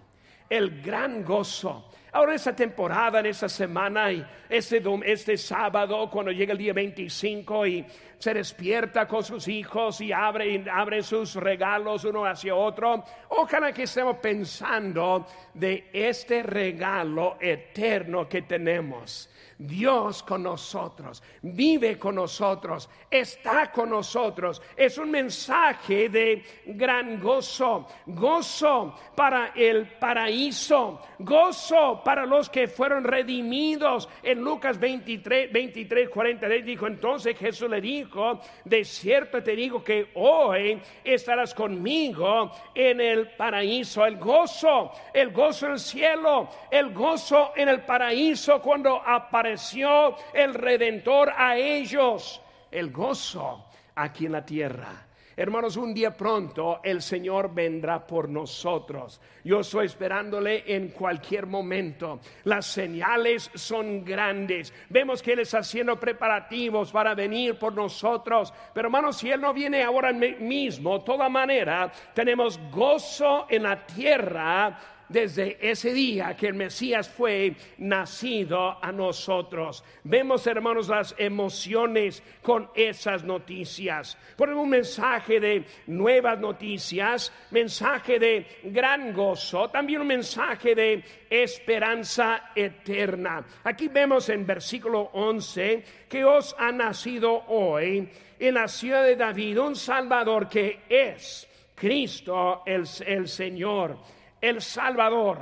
el 0.49 0.81
gran 0.81 1.23
gozo. 1.23 1.89
Ahora 2.15 2.31
en 2.31 2.35
esta 2.37 2.55
temporada, 2.55 3.19
en 3.19 3.25
esta 3.25 3.49
semana 3.49 4.09
y 4.09 4.25
este, 4.47 4.81
este 5.03 5.35
sábado, 5.35 6.09
cuando 6.09 6.31
llega 6.31 6.53
el 6.53 6.57
día 6.57 6.71
25 6.71 7.67
y 7.67 7.85
se 8.17 8.33
despierta 8.33 9.05
con 9.05 9.21
sus 9.21 9.49
hijos 9.49 9.99
y 9.99 10.13
abre, 10.13 10.63
abre 10.71 11.03
sus 11.03 11.35
regalos 11.35 12.05
uno 12.05 12.25
hacia 12.25 12.55
otro, 12.55 13.03
ojalá 13.27 13.73
que 13.73 13.83
estemos 13.83 14.15
pensando 14.19 15.27
de 15.53 15.89
este 15.91 16.41
regalo 16.41 17.35
eterno 17.41 18.29
que 18.29 18.43
tenemos 18.43 19.29
Dios 19.57 20.23
con 20.23 20.43
nosotros, 20.43 21.23
vive 21.41 21.97
con 21.97 22.15
nosotros, 22.15 22.89
está 23.09 23.71
con 23.71 23.89
nosotros. 23.89 24.61
Es 24.75 24.97
un 24.97 25.11
mensaje 25.11 26.09
de 26.09 26.43
gran 26.65 27.21
gozo, 27.21 27.87
gozo 28.05 28.95
para 29.15 29.53
el 29.55 29.87
paraíso, 29.97 31.01
gozo 31.19 32.01
para 32.05 32.27
los 32.27 32.51
que 32.51 32.67
fueron 32.67 33.03
redimidos. 33.03 34.07
En 34.21 34.39
Lucas 34.41 34.79
23, 34.79 35.51
23, 35.51 36.07
43 36.07 36.63
dijo, 36.63 36.85
entonces 36.85 37.35
Jesús 37.35 37.67
le 37.67 37.81
dijo, 37.81 38.39
de 38.63 38.85
cierto 38.85 39.41
te 39.41 39.55
digo 39.55 39.83
que 39.83 40.11
hoy 40.13 40.79
estarás 41.03 41.55
conmigo 41.55 42.51
en 42.75 43.01
el 43.01 43.29
paraíso, 43.29 44.05
el 44.05 44.17
gozo, 44.17 44.91
el 45.11 45.31
gozo 45.31 45.65
en 45.65 45.71
el 45.71 45.79
cielo, 45.79 46.49
el 46.69 46.93
gozo 46.93 47.53
en 47.55 47.69
el 47.69 47.81
paraíso 47.81 48.61
cuando 48.61 49.01
apareció 49.03 50.15
el 50.31 50.53
redentor 50.53 51.33
a 51.35 51.57
ellos, 51.57 52.39
el 52.69 52.91
gozo 52.91 53.65
aquí 53.95 54.27
en 54.27 54.31
la 54.31 54.45
tierra. 54.45 55.04
Hermanos, 55.37 55.75
un 55.75 55.93
día 55.93 56.15
pronto 56.15 56.79
el 56.81 57.01
Señor 57.01 57.53
vendrá 57.53 58.07
por 58.07 58.29
nosotros. 58.29 59.19
Yo 59.43 59.59
estoy 59.59 59.87
esperándole 59.87 60.63
en 60.65 60.87
cualquier 60.89 61.45
momento. 61.45 62.21
Las 62.45 62.67
señales 62.67 63.51
son 63.53 64.05
grandes. 64.05 64.73
Vemos 64.89 65.21
que 65.21 65.33
Él 65.33 65.39
está 65.39 65.59
haciendo 65.59 65.99
preparativos 65.99 66.89
para 66.89 67.13
venir 67.13 67.59
por 67.59 67.73
nosotros. 67.73 68.53
Pero 68.73 68.87
hermanos, 68.87 69.17
si 69.17 69.29
Él 69.29 69.41
no 69.41 69.53
viene 69.53 69.83
ahora 69.83 70.13
mismo, 70.13 71.03
toda 71.03 71.27
manera, 71.27 71.91
tenemos 72.13 72.57
gozo 72.71 73.45
en 73.49 73.63
la 73.63 73.85
tierra 73.85 74.94
desde 75.09 75.57
ese 75.61 75.93
día 75.93 76.35
que 76.35 76.47
el 76.47 76.53
Mesías 76.53 77.09
fue 77.09 77.55
nacido 77.77 78.83
a 78.83 78.91
nosotros. 78.91 79.83
Vemos, 80.03 80.45
hermanos, 80.47 80.87
las 80.87 81.15
emociones 81.17 82.23
con 82.41 82.69
esas 82.75 83.23
noticias. 83.23 84.17
Por 84.35 84.49
un 84.49 84.69
mensaje 84.69 85.39
de 85.39 85.65
nuevas 85.87 86.39
noticias, 86.39 87.31
mensaje 87.51 88.19
de 88.19 88.45
gran 88.63 89.13
gozo, 89.13 89.69
también 89.69 90.01
un 90.01 90.07
mensaje 90.07 90.75
de 90.75 91.03
esperanza 91.29 92.51
eterna. 92.55 93.45
Aquí 93.63 93.87
vemos 93.87 94.29
en 94.29 94.45
versículo 94.45 95.09
11 95.13 95.83
que 96.09 96.23
os 96.23 96.55
ha 96.57 96.71
nacido 96.71 97.45
hoy 97.47 98.09
en 98.39 98.53
la 98.53 98.67
ciudad 98.67 99.03
de 99.03 99.15
David 99.15 99.59
un 99.59 99.75
Salvador 99.75 100.47
que 100.47 100.81
es 100.89 101.47
Cristo 101.75 102.63
el, 102.65 102.85
el 103.05 103.27
Señor 103.27 103.97
el 104.41 104.61
Salvador. 104.61 105.39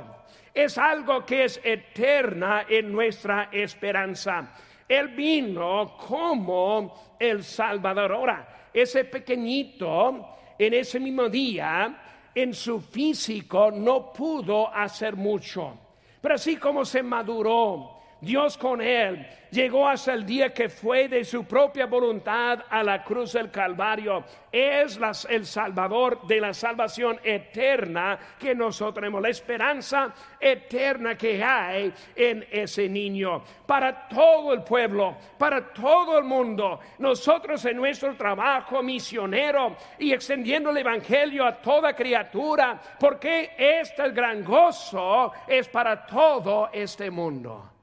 Es 0.52 0.78
algo 0.78 1.24
que 1.24 1.44
es 1.44 1.60
eterna 1.62 2.66
en 2.68 2.92
nuestra 2.92 3.48
esperanza. 3.50 4.54
Él 4.88 5.08
vino 5.08 5.96
como 5.96 7.16
el 7.18 7.42
Salvador. 7.42 8.12
Ahora, 8.12 8.68
ese 8.72 9.04
pequeñito 9.04 10.28
en 10.58 10.74
ese 10.74 11.00
mismo 11.00 11.28
día, 11.28 12.30
en 12.34 12.54
su 12.54 12.80
físico, 12.80 13.70
no 13.70 14.12
pudo 14.12 14.72
hacer 14.72 15.16
mucho. 15.16 15.78
Pero 16.20 16.34
así 16.34 16.56
como 16.56 16.84
se 16.84 17.02
maduró, 17.02 17.93
Dios 18.24 18.56
con 18.56 18.80
él 18.80 19.26
llegó 19.54 19.88
hasta 19.88 20.12
el 20.12 20.26
día 20.26 20.52
que 20.52 20.68
fue 20.68 21.08
de 21.08 21.24
su 21.24 21.44
propia 21.44 21.86
voluntad 21.86 22.64
a 22.68 22.82
la 22.82 23.04
cruz 23.04 23.34
del 23.34 23.50
Calvario. 23.50 24.24
Es 24.50 24.98
el 25.28 25.46
Salvador 25.46 26.26
de 26.26 26.40
la 26.40 26.52
salvación 26.52 27.20
eterna 27.22 28.18
que 28.38 28.54
nosotros 28.54 28.94
tenemos, 28.94 29.22
la 29.22 29.28
esperanza 29.28 30.12
eterna 30.40 31.16
que 31.16 31.42
hay 31.42 31.92
en 32.16 32.44
ese 32.50 32.88
niño. 32.88 33.42
Para 33.66 34.08
todo 34.08 34.52
el 34.52 34.62
pueblo, 34.64 35.16
para 35.38 35.72
todo 35.72 36.18
el 36.18 36.24
mundo, 36.24 36.80
nosotros 36.98 37.64
en 37.64 37.76
nuestro 37.76 38.16
trabajo 38.16 38.82
misionero 38.82 39.76
y 39.98 40.12
extendiendo 40.12 40.70
el 40.70 40.78
Evangelio 40.78 41.46
a 41.46 41.54
toda 41.54 41.94
criatura, 41.94 42.80
porque 42.98 43.52
este 43.56 44.10
gran 44.10 44.44
gozo 44.44 45.32
es 45.46 45.68
para 45.68 46.04
todo 46.04 46.70
este 46.72 47.10
mundo. 47.10 47.73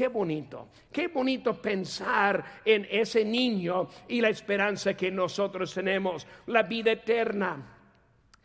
Qué 0.00 0.08
bonito, 0.08 0.68
qué 0.90 1.08
bonito 1.08 1.60
pensar 1.60 2.62
en 2.64 2.88
ese 2.90 3.22
niño 3.22 3.86
y 4.08 4.22
la 4.22 4.30
esperanza 4.30 4.94
que 4.94 5.10
nosotros 5.10 5.74
tenemos, 5.74 6.26
la 6.46 6.62
vida 6.62 6.92
eterna, 6.92 7.76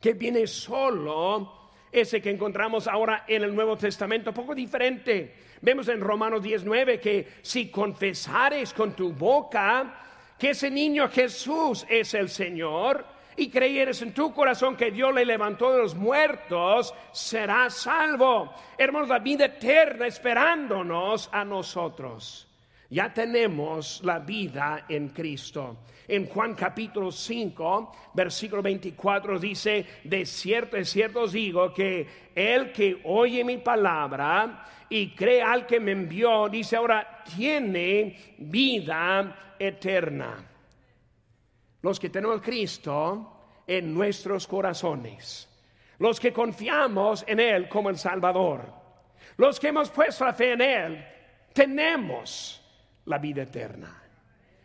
que 0.01 0.15
viene 0.15 0.47
solo, 0.47 1.71
ese 1.89 2.21
que 2.21 2.31
encontramos 2.31 2.89
ahora 2.89 3.24
en 3.25 3.41
el 3.41 3.55
Nuevo 3.55 3.77
Testamento, 3.77 4.33
poco 4.33 4.53
diferente. 4.53 5.33
Vemos 5.62 5.88
en 5.88 6.01
Romanos 6.01 6.43
19 6.43 7.00
que 7.00 7.25
si 7.41 7.71
confesares 7.71 8.74
con 8.74 8.93
tu 8.93 9.13
boca 9.13 10.33
que 10.38 10.50
ese 10.50 10.69
niño 10.69 11.07
Jesús 11.07 11.85
es 11.88 12.15
el 12.15 12.27
Señor, 12.27 13.05
y 13.37 13.49
creyeres 13.49 14.01
en 14.01 14.13
tu 14.13 14.33
corazón 14.33 14.75
que 14.75 14.91
Dios 14.91 15.13
le 15.13 15.25
levantó 15.25 15.71
de 15.71 15.79
los 15.79 15.95
muertos, 15.95 16.93
serás 17.11 17.73
salvo. 17.73 18.53
Hermanos, 18.77 19.09
la 19.09 19.19
vida 19.19 19.45
eterna 19.45 20.07
esperándonos 20.07 21.29
a 21.31 21.43
nosotros. 21.43 22.47
Ya 22.89 23.13
tenemos 23.13 24.01
la 24.03 24.19
vida 24.19 24.85
en 24.87 25.09
Cristo. 25.09 25.77
En 26.07 26.27
Juan 26.27 26.53
capítulo 26.53 27.11
5, 27.11 28.11
versículo 28.13 28.61
24 28.61 29.39
dice, 29.39 29.85
de 30.03 30.25
cierto, 30.25 30.77
de 30.77 30.85
cierto 30.85 31.21
os 31.21 31.31
digo 31.31 31.73
que 31.73 32.07
el 32.35 32.71
que 32.71 33.01
oye 33.05 33.43
mi 33.43 33.57
palabra 33.57 34.65
y 34.87 35.15
cree 35.15 35.41
al 35.41 35.65
que 35.65 35.79
me 35.79 35.93
envió, 35.93 36.47
dice 36.47 36.75
ahora, 36.75 37.23
tiene 37.35 38.35
vida 38.37 39.55
eterna 39.57 40.54
los 41.85 41.99
que 41.99 42.09
tenemos 42.09 42.41
Cristo 42.41 43.61
en 43.67 43.93
nuestros 43.93 44.47
corazones, 44.47 45.47
los 45.99 46.19
que 46.19 46.33
confiamos 46.33 47.23
en 47.27 47.39
Él 47.39 47.69
como 47.69 47.91
el 47.91 47.97
Salvador, 47.99 48.73
los 49.37 49.59
que 49.59 49.67
hemos 49.67 49.91
puesto 49.91 50.25
la 50.25 50.33
fe 50.33 50.53
en 50.53 50.61
Él, 50.61 51.05
tenemos 51.53 52.59
la 53.05 53.19
vida 53.19 53.43
eterna. 53.43 54.01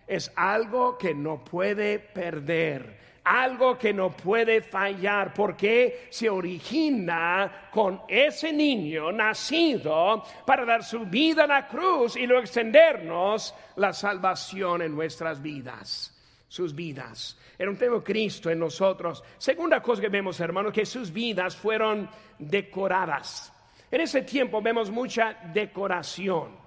Es 0.07 0.33
algo 0.35 0.97
que 0.97 1.15
no 1.15 1.45
puede 1.45 1.99
perder, 1.99 2.99
algo 3.25 3.77
que 3.77 3.93
no 3.93 4.17
puede 4.17 4.63
fallar, 4.63 5.35
porque 5.35 6.07
se 6.09 6.31
origina 6.31 7.69
con 7.71 8.01
ese 8.09 8.51
niño 8.51 9.13
nacido 9.13 10.25
para 10.47 10.65
dar 10.65 10.83
su 10.83 11.01
vida 11.01 11.43
en 11.43 11.51
la 11.51 11.69
cruz 11.69 12.17
y 12.17 12.27
luego 12.27 12.41
extendernos 12.41 13.55
la 13.77 13.93
salvación 13.93 14.81
en 14.81 14.95
nuestras 14.95 15.43
vidas 15.43 16.17
sus 16.51 16.75
vidas. 16.75 17.39
Era 17.57 17.71
un 17.71 17.77
tema 17.77 18.03
Cristo 18.03 18.51
en 18.51 18.59
nosotros. 18.59 19.23
Segunda 19.39 19.81
cosa 19.81 20.03
que 20.03 20.09
vemos, 20.09 20.41
hermanos, 20.41 20.73
que 20.73 20.85
sus 20.85 21.13
vidas 21.13 21.55
fueron 21.55 22.11
decoradas. 22.41 23.53
En 23.89 24.01
ese 24.01 24.23
tiempo 24.23 24.61
vemos 24.61 24.91
mucha 24.91 25.39
decoración. 25.55 26.59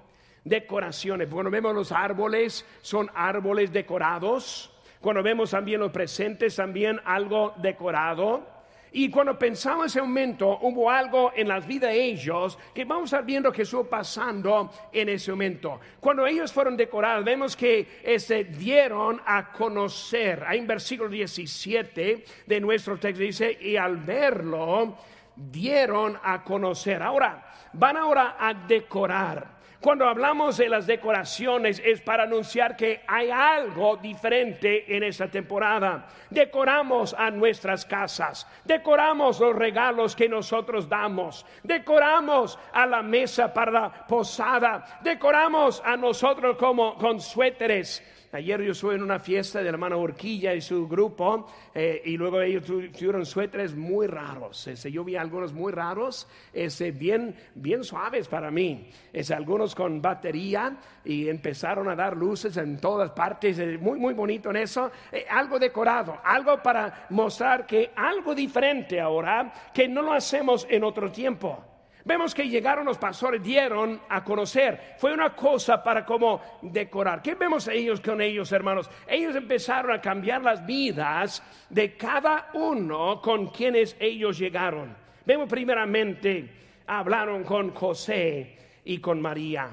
Decoraciones. 0.45 1.27
Cuando 1.27 1.51
vemos 1.51 1.75
los 1.75 1.91
árboles, 1.91 2.65
son 2.81 3.11
árboles 3.13 3.73
decorados. 3.73 4.71
Cuando 5.01 5.21
vemos 5.21 5.51
también 5.51 5.81
los 5.81 5.91
presentes, 5.91 6.55
también 6.55 7.01
algo 7.03 7.53
decorado. 7.57 8.47
Y 8.95 9.09
cuando 9.09 9.37
pensamos 9.37 9.85
en 9.85 9.87
ese 9.87 10.01
momento, 10.01 10.59
hubo 10.61 10.89
algo 10.89 11.31
en 11.35 11.47
las 11.47 11.65
vidas 11.65 11.91
de 11.91 12.03
ellos 12.03 12.59
que 12.75 12.85
vamos 12.85 13.11
a 13.13 13.21
viendo 13.21 13.51
que 13.51 13.63
estuvo 13.63 13.85
pasando 13.85 14.71
en 14.91 15.09
ese 15.09 15.31
momento. 15.31 15.79
Cuando 15.99 16.27
ellos 16.27 16.53
fueron 16.53 16.77
decorados, 16.77 17.25
vemos 17.25 17.55
que 17.55 18.01
este, 18.03 18.43
dieron 18.43 19.19
a 19.25 19.51
conocer. 19.51 20.43
Ahí 20.45 20.59
en 20.59 20.67
versículo 20.67 21.09
17 21.09 22.23
de 22.45 22.61
nuestro 22.61 22.99
texto 22.99 23.23
dice, 23.23 23.57
y 23.59 23.75
al 23.77 23.97
verlo, 23.97 24.95
dieron 25.35 26.19
a 26.21 26.43
conocer. 26.43 27.01
Ahora, 27.01 27.51
van 27.73 27.97
ahora 27.97 28.35
a 28.39 28.53
decorar. 28.53 29.52
Cuando 29.83 30.07
hablamos 30.07 30.55
de 30.55 30.69
las 30.69 30.87
decoraciones 30.87 31.81
es 31.83 31.99
para 31.99 32.23
anunciar 32.23 32.77
que 32.77 33.01
hay 33.05 33.29
algo 33.29 33.97
diferente 33.97 34.95
en 34.95 35.03
esta 35.03 35.27
temporada. 35.27 36.07
Decoramos 36.29 37.13
a 37.13 37.29
nuestras 37.29 37.83
casas, 37.83 38.47
decoramos 38.63 39.41
los 39.41 39.53
regalos 39.53 40.15
que 40.15 40.29
nosotros 40.29 40.87
damos, 40.87 41.45
decoramos 41.63 42.57
a 42.71 42.85
la 42.85 43.01
mesa 43.01 43.53
para 43.53 43.71
la 43.71 44.07
posada, 44.07 44.99
decoramos 45.01 45.81
a 45.83 45.97
nosotros 45.97 46.55
como 46.55 46.95
con 46.97 47.19
suéteres 47.19 48.01
Ayer 48.33 48.63
yo 48.63 48.71
estuve 48.71 48.95
en 48.95 49.03
una 49.03 49.19
fiesta 49.19 49.59
de 49.59 49.65
la 49.65 49.69
hermana 49.69 49.95
Urquilla 49.95 50.55
y 50.55 50.61
su 50.61 50.87
grupo, 50.87 51.47
eh, 51.75 52.01
y 52.03 52.17
luego 52.17 52.41
ellos 52.41 52.63
tuvieron 52.65 53.27
suéteres 53.27 53.75
muy 53.75 54.07
raros. 54.07 54.65
Este, 54.65 54.91
yo 54.91 55.03
vi 55.03 55.15
algunos 55.15 55.53
muy 55.53 55.71
raros, 55.71 56.27
este, 56.51 56.89
bien, 56.89 57.35
bien 57.53 57.83
suaves 57.83 58.27
para 58.27 58.49
mí. 58.49 58.89
Este, 59.13 59.35
algunos 59.35 59.75
con 59.75 60.01
batería 60.01 60.75
y 61.05 61.29
empezaron 61.29 61.87
a 61.89 61.95
dar 61.95 62.17
luces 62.17 62.57
en 62.57 62.79
todas 62.79 63.11
partes. 63.11 63.59
muy, 63.79 63.99
muy 63.99 64.15
bonito 64.15 64.49
en 64.49 64.55
eso. 64.55 64.91
Eh, 65.11 65.27
algo 65.29 65.59
decorado, 65.59 66.17
algo 66.23 66.57
para 66.63 67.05
mostrar 67.11 67.67
que 67.67 67.91
algo 67.95 68.33
diferente 68.33 68.99
ahora, 68.99 69.53
que 69.71 69.87
no 69.87 70.01
lo 70.01 70.11
hacemos 70.11 70.65
en 70.71 70.83
otro 70.83 71.11
tiempo. 71.11 71.72
Vemos 72.05 72.35
que 72.35 72.49
llegaron 72.49 72.85
los 72.85 72.97
pastores, 72.97 73.41
dieron 73.41 74.01
a 74.09 74.23
conocer. 74.23 74.95
Fue 74.97 75.13
una 75.13 75.33
cosa 75.33 75.81
para 75.81 76.05
como 76.05 76.41
decorar. 76.61 77.21
¿Qué 77.21 77.35
vemos 77.35 77.67
ellos 77.69 78.01
con 78.01 78.19
ellos, 78.19 78.51
hermanos? 78.51 78.89
Ellos 79.07 79.35
empezaron 79.35 79.91
a 79.91 80.01
cambiar 80.01 80.41
las 80.41 80.65
vidas 80.65 81.41
de 81.69 81.95
cada 81.95 82.49
uno 82.53 83.21
con 83.21 83.47
quienes 83.47 83.95
ellos 83.99 84.37
llegaron. 84.37 84.95
Vemos 85.25 85.47
primeramente, 85.47 86.49
hablaron 86.87 87.43
con 87.43 87.73
José 87.73 88.57
y 88.83 88.97
con 88.97 89.21
María. 89.21 89.69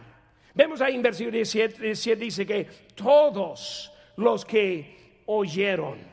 Vemos 0.54 0.80
ahí 0.80 0.94
en 0.94 1.02
versículo 1.02 1.36
17 1.36 2.16
dice 2.16 2.46
que 2.46 2.64
todos 2.94 3.92
los 4.16 4.44
que 4.44 5.22
oyeron 5.26 6.09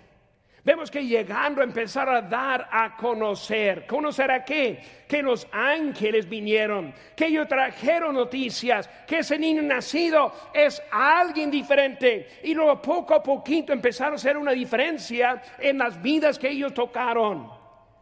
Vemos 0.67 0.91
que 0.91 1.05
llegando 1.05 1.61
a 1.61 1.63
empezar 1.63 2.09
a 2.09 2.21
dar 2.21 2.67
a 2.69 2.97
conocer, 2.97 3.87
conocer 3.87 4.29
a 4.29 4.43
qué, 4.43 4.83
que 5.07 5.21
los 5.21 5.47
ángeles 5.49 6.27
vinieron, 6.27 6.93
que 7.15 7.27
ellos 7.27 7.47
trajeron 7.47 8.15
noticias, 8.15 8.89
que 9.07 9.19
ese 9.19 9.39
niño 9.39 9.61
nacido 9.61 10.29
es 10.53 10.83
alguien 10.91 11.49
diferente. 11.49 12.41
Y 12.43 12.53
luego 12.53 12.81
poco 12.81 13.15
a 13.15 13.23
poquito 13.23 13.71
empezaron 13.71 14.11
a 14.11 14.15
hacer 14.17 14.35
una 14.35 14.51
diferencia 14.51 15.41
en 15.57 15.77
las 15.77 16.01
vidas 16.01 16.37
que 16.37 16.49
ellos 16.49 16.73
tocaron. 16.73 17.49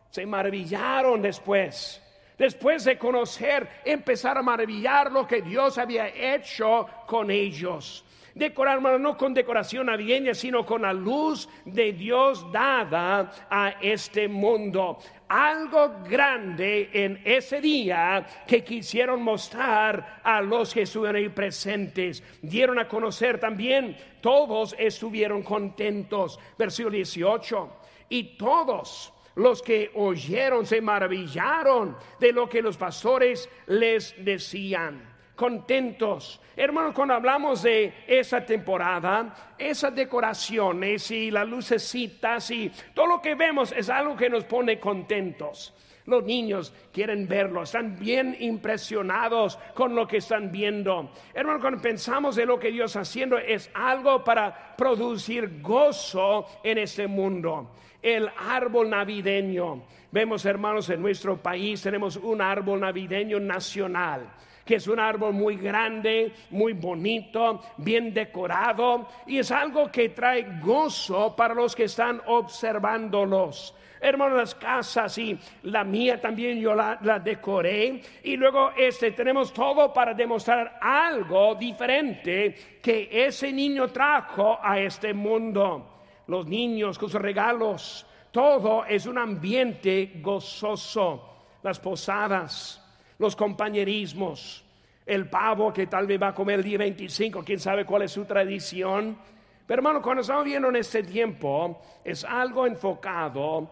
Se 0.09 0.25
maravillaron 0.25 1.21
después. 1.21 2.01
Después 2.35 2.83
de 2.83 2.97
conocer, 2.97 3.69
empezar 3.85 4.39
a 4.39 4.41
maravillar 4.41 5.11
lo 5.11 5.27
que 5.27 5.43
Dios 5.43 5.77
había 5.77 6.07
hecho 6.07 6.87
con 7.05 7.29
ellos 7.29 8.03
decorar, 8.35 8.81
no 8.99 9.17
con 9.17 9.33
decoración 9.33 9.87
navideña, 9.87 10.33
sino 10.33 10.65
con 10.65 10.83
la 10.83 10.93
luz 10.93 11.49
de 11.63 11.93
Dios 11.93 12.45
dada 12.51 13.31
a 13.49 13.75
este 13.81 14.27
mundo. 14.27 14.99
Algo 15.27 16.03
grande 16.07 16.89
en 16.93 17.21
ese 17.23 17.61
día 17.61 18.25
que 18.45 18.63
quisieron 18.63 19.23
mostrar 19.23 20.19
a 20.23 20.41
los 20.41 20.73
que 20.73 20.83
estuvieron 20.83 21.15
ahí 21.15 21.29
presentes. 21.29 22.21
Dieron 22.41 22.77
a 22.77 22.87
conocer 22.87 23.39
también, 23.39 23.97
todos 24.21 24.75
estuvieron 24.77 25.41
contentos. 25.41 26.39
Versículo 26.57 26.95
18. 26.95 27.69
Y 28.09 28.37
todos 28.37 29.13
los 29.35 29.61
que 29.61 29.91
oyeron 29.95 30.65
se 30.65 30.81
maravillaron 30.81 31.97
de 32.19 32.31
lo 32.31 32.47
que 32.47 32.61
los 32.61 32.77
pastores 32.77 33.49
les 33.67 34.13
decían 34.23 35.14
contentos. 35.35 36.41
Hermanos, 36.55 36.93
cuando 36.93 37.13
hablamos 37.13 37.63
de 37.63 37.93
esa 38.07 38.45
temporada, 38.45 39.53
esas 39.57 39.93
decoraciones 39.93 41.11
y 41.11 41.29
las 41.29 41.47
lucecitas 41.47 42.49
y 42.51 42.71
todo 42.93 43.07
lo 43.07 43.21
que 43.21 43.35
vemos 43.35 43.73
es 43.73 43.89
algo 43.89 44.15
que 44.15 44.29
nos 44.29 44.45
pone 44.45 44.79
contentos. 44.79 45.73
Los 46.05 46.23
niños 46.23 46.71
quieren 46.93 47.27
verlo, 47.27 47.63
están 47.63 47.97
bien 47.97 48.37
impresionados 48.39 49.57
con 49.73 49.95
lo 49.95 50.07
que 50.07 50.17
están 50.17 50.51
viendo. 50.51 51.11
Hermanos, 51.33 51.61
cuando 51.61 51.81
pensamos 51.81 52.35
de 52.35 52.45
lo 52.45 52.59
que 52.59 52.71
Dios 52.71 52.91
está 52.91 52.99
haciendo, 53.01 53.37
es 53.39 53.71
algo 53.73 54.23
para 54.23 54.75
producir 54.77 55.61
gozo 55.61 56.45
en 56.63 56.77
este 56.77 57.07
mundo. 57.07 57.71
El 58.03 58.29
árbol 58.37 58.91
navideño. 58.91 59.83
Vemos, 60.11 60.45
hermanos, 60.45 60.89
en 60.91 61.01
nuestro 61.01 61.41
país 61.41 61.81
tenemos 61.81 62.17
un 62.17 62.39
árbol 62.39 62.81
navideño 62.81 63.39
nacional 63.39 64.31
que 64.65 64.75
es 64.75 64.87
un 64.87 64.99
árbol 64.99 65.33
muy 65.33 65.57
grande, 65.57 66.33
muy 66.49 66.73
bonito, 66.73 67.61
bien 67.77 68.13
decorado 68.13 69.07
y 69.27 69.37
es 69.37 69.51
algo 69.51 69.91
que 69.91 70.09
trae 70.09 70.59
gozo 70.59 71.35
para 71.35 71.53
los 71.53 71.75
que 71.75 71.83
están 71.83 72.21
observándolos. 72.25 73.75
Hermanos, 74.01 74.37
las 74.37 74.55
casas 74.55 75.17
y 75.17 75.37
la 75.63 75.83
mía 75.83 76.19
también 76.19 76.59
yo 76.59 76.75
la, 76.75 76.97
decoré 77.23 78.01
y 78.23 78.35
luego 78.35 78.71
este 78.77 79.11
tenemos 79.11 79.53
todo 79.53 79.93
para 79.93 80.13
demostrar 80.13 80.77
algo 80.81 81.55
diferente 81.55 82.79
que 82.81 83.09
ese 83.11 83.51
niño 83.51 83.87
trajo 83.87 84.59
a 84.61 84.79
este 84.79 85.13
mundo. 85.13 85.91
Los 86.27 86.47
niños 86.47 86.97
con 86.97 87.09
sus 87.09 87.21
regalos, 87.21 88.05
todo 88.31 88.83
es 88.85 89.05
un 89.05 89.17
ambiente 89.17 90.13
gozoso. 90.21 91.31
Las 91.63 91.79
posadas, 91.79 92.84
los 93.17 93.35
compañerismos, 93.35 94.63
el 95.05 95.29
pavo 95.29 95.71
que 95.71 95.87
tal 95.87 96.07
vez 96.07 96.21
va 96.21 96.29
a 96.29 96.35
comer 96.35 96.59
el 96.59 96.65
día 96.65 96.77
25, 96.79 97.43
quién 97.43 97.59
sabe 97.59 97.85
cuál 97.85 98.03
es 98.03 98.11
su 98.11 98.25
tradición. 98.25 99.17
Pero 99.65 99.79
hermano, 99.79 100.01
cuando 100.01 100.21
estamos 100.21 100.45
viendo 100.45 100.69
en 100.69 100.75
este 100.77 101.03
tiempo, 101.03 101.81
es 102.03 102.23
algo 102.23 102.67
enfocado 102.67 103.69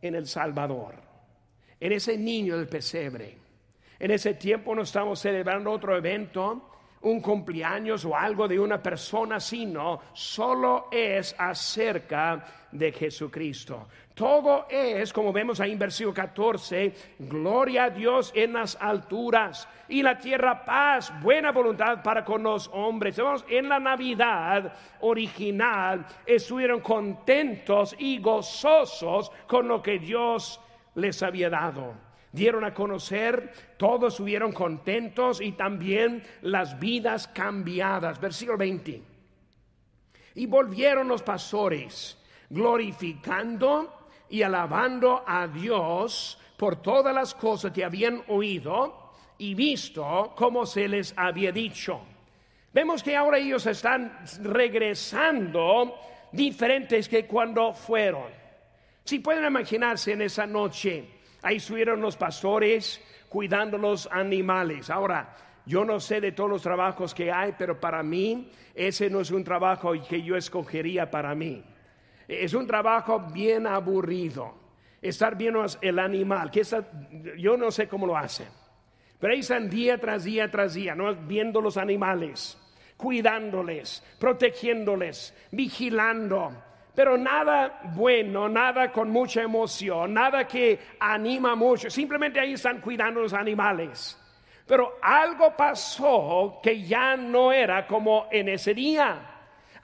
en 0.00 0.14
el 0.14 0.26
Salvador, 0.26 0.94
en 1.80 1.92
ese 1.92 2.16
niño 2.16 2.56
del 2.56 2.68
pesebre. 2.68 3.38
En 3.98 4.10
ese 4.10 4.34
tiempo 4.34 4.74
no 4.74 4.82
estamos 4.82 5.20
celebrando 5.20 5.70
otro 5.70 5.96
evento, 5.96 6.70
un 7.02 7.20
cumpleaños 7.20 8.04
o 8.04 8.16
algo 8.16 8.48
de 8.48 8.58
una 8.58 8.82
persona, 8.82 9.38
sino 9.40 10.00
solo 10.12 10.88
es 10.90 11.34
acerca 11.38 12.44
de 12.72 12.92
Jesucristo. 12.92 13.86
Todo 14.14 14.66
es, 14.70 15.12
como 15.12 15.32
vemos 15.32 15.60
ahí 15.60 15.72
en 15.72 15.78
versículo 15.78 16.14
14, 16.14 16.94
gloria 17.18 17.84
a 17.84 17.90
Dios 17.90 18.32
en 18.34 18.54
las 18.54 18.76
alturas 18.80 19.68
y 19.88 20.02
la 20.02 20.18
tierra 20.18 20.64
paz, 20.64 21.12
buena 21.20 21.52
voluntad 21.52 22.02
para 22.02 22.24
con 22.24 22.42
los 22.42 22.68
hombres. 22.72 23.20
En 23.48 23.68
la 23.68 23.78
Navidad 23.78 24.72
original 25.00 26.06
estuvieron 26.24 26.80
contentos 26.80 27.94
y 27.98 28.18
gozosos 28.18 29.30
con 29.46 29.68
lo 29.68 29.82
que 29.82 29.98
Dios 29.98 30.60
les 30.94 31.22
había 31.22 31.50
dado. 31.50 32.05
Dieron 32.32 32.64
a 32.64 32.74
conocer, 32.74 33.52
todos 33.76 34.14
estuvieron 34.14 34.52
contentos 34.52 35.40
y 35.40 35.52
también 35.52 36.22
las 36.42 36.78
vidas 36.78 37.28
cambiadas. 37.28 38.20
Versículo 38.20 38.58
20. 38.58 39.02
Y 40.34 40.46
volvieron 40.46 41.08
los 41.08 41.22
pastores 41.22 42.18
glorificando 42.50 44.08
y 44.28 44.42
alabando 44.42 45.24
a 45.26 45.46
Dios 45.46 46.38
por 46.56 46.82
todas 46.82 47.14
las 47.14 47.34
cosas 47.34 47.72
que 47.72 47.84
habían 47.84 48.22
oído 48.28 49.12
y 49.38 49.54
visto 49.54 50.32
como 50.36 50.66
se 50.66 50.88
les 50.88 51.14
había 51.16 51.52
dicho. 51.52 52.00
Vemos 52.72 53.02
que 53.02 53.16
ahora 53.16 53.38
ellos 53.38 53.66
están 53.66 54.18
regresando 54.42 55.94
diferentes 56.32 57.08
que 57.08 57.26
cuando 57.26 57.72
fueron. 57.72 58.30
Si 59.04 59.20
pueden 59.20 59.44
imaginarse 59.44 60.12
en 60.12 60.22
esa 60.22 60.46
noche, 60.46 61.15
ahí 61.46 61.56
estuvieron 61.58 62.00
los 62.00 62.16
pastores 62.16 63.00
cuidando 63.28 63.78
los 63.78 64.08
animales. 64.10 64.90
Ahora, 64.90 65.36
yo 65.64 65.84
no 65.84 66.00
sé 66.00 66.20
de 66.20 66.32
todos 66.32 66.50
los 66.50 66.62
trabajos 66.62 67.14
que 67.14 67.30
hay, 67.30 67.54
pero 67.56 67.78
para 67.78 68.02
mí 68.02 68.50
ese 68.74 69.08
no 69.08 69.20
es 69.20 69.30
un 69.30 69.44
trabajo 69.44 69.92
que 70.08 70.22
yo 70.22 70.36
escogería 70.36 71.08
para 71.08 71.36
mí. 71.36 71.62
Es 72.26 72.52
un 72.52 72.66
trabajo 72.66 73.20
bien 73.32 73.68
aburrido. 73.68 74.54
Estar 75.00 75.36
viendo 75.36 75.64
el 75.82 76.00
animal, 76.00 76.50
que 76.50 76.62
yo 77.38 77.56
no 77.56 77.70
sé 77.70 77.86
cómo 77.86 78.08
lo 78.08 78.16
hacen. 78.16 78.48
Pero 79.20 79.32
ahí 79.32 79.40
están 79.40 79.70
día 79.70 79.98
tras 79.98 80.24
día 80.24 80.50
tras 80.50 80.74
día, 80.74 80.96
¿no? 80.96 81.14
viendo 81.14 81.60
los 81.60 81.76
animales, 81.76 82.58
cuidándoles, 82.96 84.02
protegiéndoles, 84.18 85.32
vigilando. 85.52 86.50
Pero 86.96 87.18
nada 87.18 87.80
bueno, 87.94 88.48
nada 88.48 88.90
con 88.90 89.10
mucha 89.10 89.42
emoción, 89.42 90.14
nada 90.14 90.48
que 90.48 90.80
anima 90.98 91.54
mucho. 91.54 91.90
Simplemente 91.90 92.40
ahí 92.40 92.54
están 92.54 92.80
cuidando 92.80 93.20
los 93.20 93.34
animales. 93.34 94.18
Pero 94.66 94.98
algo 95.02 95.54
pasó 95.54 96.58
que 96.62 96.82
ya 96.82 97.14
no 97.16 97.52
era 97.52 97.86
como 97.86 98.28
en 98.32 98.48
ese 98.48 98.72
día 98.72 99.35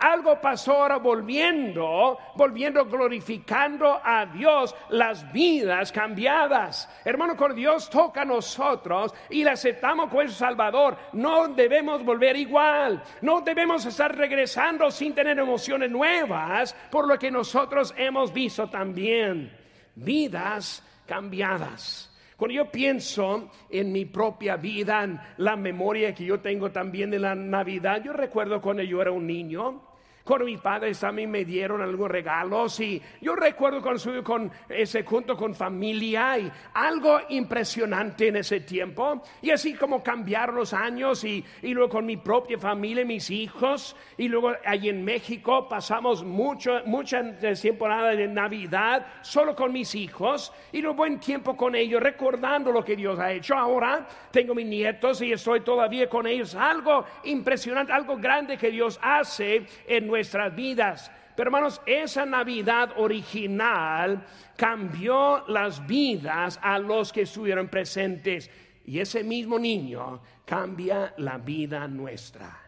Algo 0.03 0.41
pasó 0.41 0.73
ahora 0.73 0.97
volviendo, 0.97 2.19
volviendo 2.35 2.85
glorificando 2.87 4.01
a 4.03 4.27
Dios, 4.27 4.75
las 4.89 5.33
vidas 5.33 5.93
cambiadas. 5.93 6.89
Hermano, 7.05 7.37
cuando 7.37 7.55
Dios 7.55 7.89
toca 7.89 8.23
a 8.23 8.25
nosotros 8.25 9.15
y 9.31 9.45
le 9.45 9.51
aceptamos 9.51 10.11
como 10.11 10.23
su 10.27 10.35
Salvador, 10.35 10.97
no 11.13 11.47
debemos 11.47 12.05
volver 12.05 12.37
igual. 12.37 13.01
No 13.21 13.43
debemos 13.43 13.87
estar 13.87 14.13
regresando 14.17 14.91
sin 14.91 15.15
tener 15.15 15.39
emociones 15.39 15.89
nuevas 15.89 16.75
por 16.91 17.07
lo 17.07 17.17
que 17.17 17.31
nosotros 17.31 17.95
hemos 17.97 18.33
visto 18.33 18.69
también. 18.69 19.57
Vidas 19.95 20.83
cambiadas. 21.07 22.13
Cuando 22.37 22.57
yo 22.57 22.73
pienso 22.73 23.53
en 23.71 23.93
mi 23.93 24.05
propia 24.07 24.57
vida, 24.57 25.05
en 25.05 25.21
la 25.37 25.55
memoria 25.55 26.13
que 26.13 26.25
yo 26.25 26.41
tengo 26.41 26.73
también 26.73 27.09
de 27.09 27.21
la 27.21 27.37
Navidad, 27.37 28.03
yo 28.03 28.13
recuerdo 28.13 28.61
cuando 28.61 28.83
yo 28.83 29.01
era 29.01 29.13
un 29.13 29.29
niño, 29.29 29.92
cuando 30.25 30.47
mis 30.47 30.61
padres 30.61 31.01
también 31.01 31.31
me 31.31 31.45
dieron 31.45 31.83
algunos 31.83 32.11
regalos 32.11 32.79
y 32.81 33.03
yo 33.21 33.35
recuerdo 33.35 33.93
estuve 33.93 34.23
con 34.23 34.51
ese 34.69 35.05
junto 35.05 35.37
con 35.37 35.55
familia 35.55 36.39
y 36.39 36.51
algo 36.75 37.21
impresionante 37.31 38.29
en 38.29 38.37
ese 38.37 38.61
tiempo 38.61 39.23
y 39.41 39.51
así 39.51 39.75
como 39.75 40.03
cambiaron 40.03 40.57
los 40.57 40.73
años 40.73 41.25
y, 41.25 41.45
y 41.63 41.75
luego 41.75 41.91
con 41.91 42.07
mi 42.07 42.17
propia 42.17 42.59
familia, 42.59 43.05
mis 43.05 43.31
hijos 43.31 43.97
y 44.17 44.29
luego 44.29 44.53
allí 44.65 44.89
en 44.89 45.05
México 45.05 45.69
pasamos 45.69 46.25
mucho, 46.25 46.81
mucha 46.87 47.23
temporada 47.61 48.11
de 48.11 48.29
Navidad 48.29 49.07
solo 49.23 49.55
con 49.55 49.73
mis 49.73 49.95
hijos 49.95 50.53
y 50.73 50.81
luego 50.81 50.97
buen 50.97 51.19
tiempo 51.19 51.57
con 51.57 51.75
ellos 51.75 52.03
recordando 52.03 52.71
lo 52.71 52.85
que 52.85 52.97
Dios 52.97 53.19
ha 53.19 53.33
hecho. 53.33 53.55
Ahora 53.55 54.07
tengo 54.31 54.55
mis 54.55 54.67
nietos 54.67 55.21
y 55.23 55.33
estoy 55.33 55.61
todavía 55.61 56.09
con 56.09 56.27
ellos. 56.27 56.55
Algo 56.55 57.05
impresionante, 57.25 57.93
algo 57.93 58.17
grande 58.17 58.57
que 58.57 58.71
Dios 58.71 58.99
hace 59.03 59.67
en 59.87 60.12
nuestras 60.13 60.55
vidas. 60.55 61.11
Pero 61.35 61.49
hermanos, 61.49 61.81
esa 61.87 62.27
Navidad 62.27 62.93
original 62.99 64.25
cambió 64.57 65.45
las 65.49 65.85
vidas 65.87 66.61
a 66.63 66.79
los 66.79 67.13
que 67.13 67.23
estuvieron 67.23 67.69
presentes. 67.69 68.51
Y 68.85 68.99
ese 68.99 69.25
mismo 69.25 69.59
niño 69.59 70.21
cambia 70.45 71.15
la 71.17 71.39
vida 71.39 71.89
nuestra. 71.89 72.61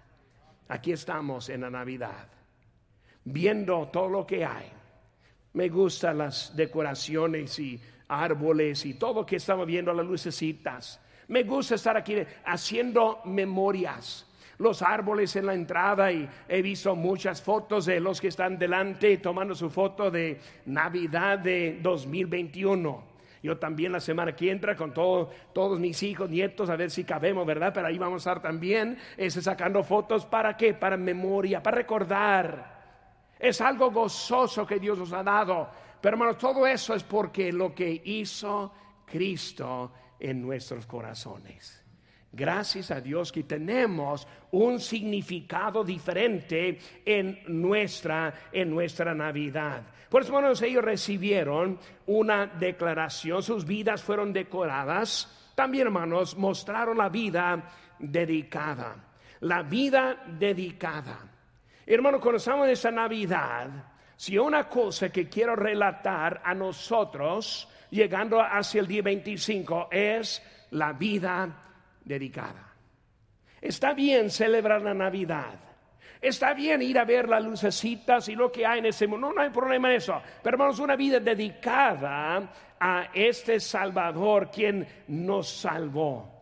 Aquí 0.68 0.92
estamos 0.92 1.50
en 1.50 1.60
la 1.60 1.70
Navidad, 1.70 2.28
viendo 3.24 3.88
todo 3.88 4.08
lo 4.08 4.26
que 4.26 4.44
hay. 4.44 4.72
Me 5.52 5.68
gustan 5.68 6.18
las 6.18 6.56
decoraciones 6.56 7.58
y 7.58 7.78
árboles 8.08 8.86
y 8.86 8.94
todo 8.94 9.20
lo 9.20 9.26
que 9.26 9.36
estamos 9.36 9.66
viendo, 9.66 9.92
las 9.92 10.06
lucecitas. 10.06 11.00
Me 11.28 11.42
gusta 11.42 11.74
estar 11.74 11.96
aquí 11.96 12.16
haciendo 12.46 13.20
memorias 13.26 14.26
los 14.58 14.82
árboles 14.82 15.34
en 15.36 15.46
la 15.46 15.54
entrada 15.54 16.10
y 16.12 16.28
he 16.48 16.62
visto 16.62 16.94
muchas 16.94 17.42
fotos 17.42 17.86
de 17.86 18.00
los 18.00 18.20
que 18.20 18.28
están 18.28 18.58
delante 18.58 19.18
tomando 19.18 19.54
su 19.54 19.70
foto 19.70 20.10
de 20.10 20.40
Navidad 20.66 21.38
de 21.38 21.78
2021. 21.82 23.14
Yo 23.44 23.58
también 23.58 23.92
la 23.92 24.00
semana 24.00 24.34
que 24.34 24.50
entra 24.50 24.74
con 24.74 24.94
todos 24.94 25.78
mis 25.78 26.02
hijos, 26.02 26.30
nietos, 26.30 26.70
a 26.70 26.76
ver 26.76 26.90
si 26.90 27.04
cabemos, 27.04 27.44
¿verdad? 27.44 27.72
Pero 27.74 27.88
ahí 27.88 27.98
vamos 27.98 28.26
a 28.26 28.30
estar 28.30 28.42
también 28.42 28.96
ese, 29.18 29.42
sacando 29.42 29.82
fotos. 29.82 30.24
¿Para 30.24 30.56
qué? 30.56 30.72
Para 30.72 30.96
memoria, 30.96 31.62
para 31.62 31.76
recordar. 31.76 33.34
Es 33.38 33.60
algo 33.60 33.90
gozoso 33.90 34.66
que 34.66 34.78
Dios 34.78 34.98
nos 34.98 35.12
ha 35.12 35.22
dado. 35.22 35.68
Pero 36.00 36.14
hermanos, 36.14 36.38
todo 36.38 36.66
eso 36.66 36.94
es 36.94 37.04
porque 37.04 37.52
lo 37.52 37.74
que 37.74 38.00
hizo 38.06 38.72
Cristo 39.04 39.92
en 40.18 40.40
nuestros 40.40 40.86
corazones. 40.86 41.83
Gracias 42.36 42.90
a 42.90 43.00
Dios 43.00 43.30
que 43.30 43.44
tenemos 43.44 44.26
un 44.50 44.80
significado 44.80 45.84
diferente 45.84 46.78
en 47.04 47.38
nuestra, 47.46 48.34
en 48.50 48.70
nuestra 48.70 49.14
Navidad. 49.14 49.82
Por 50.08 50.22
eso, 50.22 50.36
hermanos, 50.36 50.60
ellos 50.62 50.84
recibieron 50.84 51.78
una 52.06 52.46
declaración, 52.46 53.40
sus 53.40 53.64
vidas 53.64 54.02
fueron 54.02 54.32
decoradas. 54.32 55.52
También, 55.54 55.86
hermanos, 55.86 56.36
mostraron 56.36 56.98
la 56.98 57.08
vida 57.08 57.70
dedicada. 58.00 58.96
La 59.40 59.62
vida 59.62 60.24
dedicada. 60.26 61.20
Hermano, 61.86 62.18
cuando 62.18 62.38
estamos 62.38 62.66
en 62.66 62.72
esta 62.72 62.90
Navidad, 62.90 63.68
si 64.16 64.36
una 64.36 64.68
cosa 64.68 65.08
que 65.10 65.28
quiero 65.28 65.54
relatar 65.54 66.42
a 66.44 66.52
nosotros, 66.52 67.68
llegando 67.90 68.40
hacia 68.40 68.80
el 68.80 68.88
día 68.88 69.02
25, 69.02 69.88
es 69.92 70.42
la 70.72 70.92
vida 70.92 71.60
dedicada. 72.04 72.72
Está 73.60 73.94
bien 73.94 74.30
celebrar 74.30 74.82
la 74.82 74.94
Navidad. 74.94 75.54
Está 76.20 76.54
bien 76.54 76.80
ir 76.82 76.98
a 76.98 77.04
ver 77.04 77.28
las 77.28 77.44
lucecitas 77.44 78.28
y 78.28 78.34
lo 78.34 78.50
que 78.50 78.66
hay 78.66 78.78
en 78.78 78.86
ese 78.86 79.06
mundo. 79.06 79.28
No, 79.28 79.34
no 79.34 79.42
hay 79.42 79.50
problema 79.50 79.90
en 79.90 79.96
eso. 79.96 80.20
Pero 80.42 80.54
hermanos, 80.54 80.78
una 80.78 80.96
vida 80.96 81.20
dedicada 81.20 82.50
a 82.80 83.08
este 83.12 83.60
Salvador, 83.60 84.50
quien 84.50 84.86
nos 85.08 85.48
salvó 85.48 86.33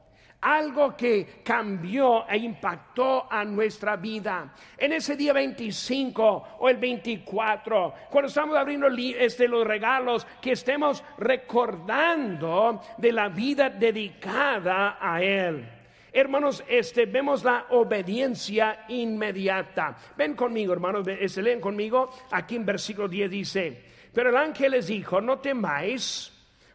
algo 0.43 0.97
que 0.97 1.41
cambió 1.45 2.29
e 2.29 2.37
impactó 2.37 3.27
a 3.31 3.45
nuestra 3.45 3.97
vida. 3.97 4.53
En 4.77 4.93
ese 4.93 5.17
día 5.17 5.33
25 5.33 6.49
o 6.59 6.69
el 6.69 6.77
24, 6.77 7.95
cuando 8.11 8.29
estamos 8.29 8.57
abriendo 8.57 8.89
este, 8.89 9.49
los 9.49 9.67
regalos, 9.67 10.27
que 10.41 10.53
estemos 10.53 11.03
recordando 11.19 12.81
de 12.99 13.13
la 13.13 13.29
vida 13.29 13.71
dedicada 13.71 14.99
a 15.01 15.23
Él. 15.23 15.69
Hermanos, 16.13 16.63
este, 16.69 17.07
vemos 17.07 17.43
la 17.43 17.67
obediencia 17.71 18.85
inmediata. 18.89 19.97
Ven 20.17 20.35
conmigo, 20.35 20.73
hermanos, 20.73 21.07
se 21.27 21.43
leen 21.43 21.61
conmigo. 21.61 22.11
Aquí 22.33 22.57
en 22.57 22.67
versículo 22.67 23.09
10 23.09 23.31
dice, 23.31 23.85
pero 24.13 24.29
el 24.29 24.37
ángel 24.37 24.73
les 24.73 24.89
dijo, 24.89 25.21
no 25.23 25.39
temáis, 25.39 26.32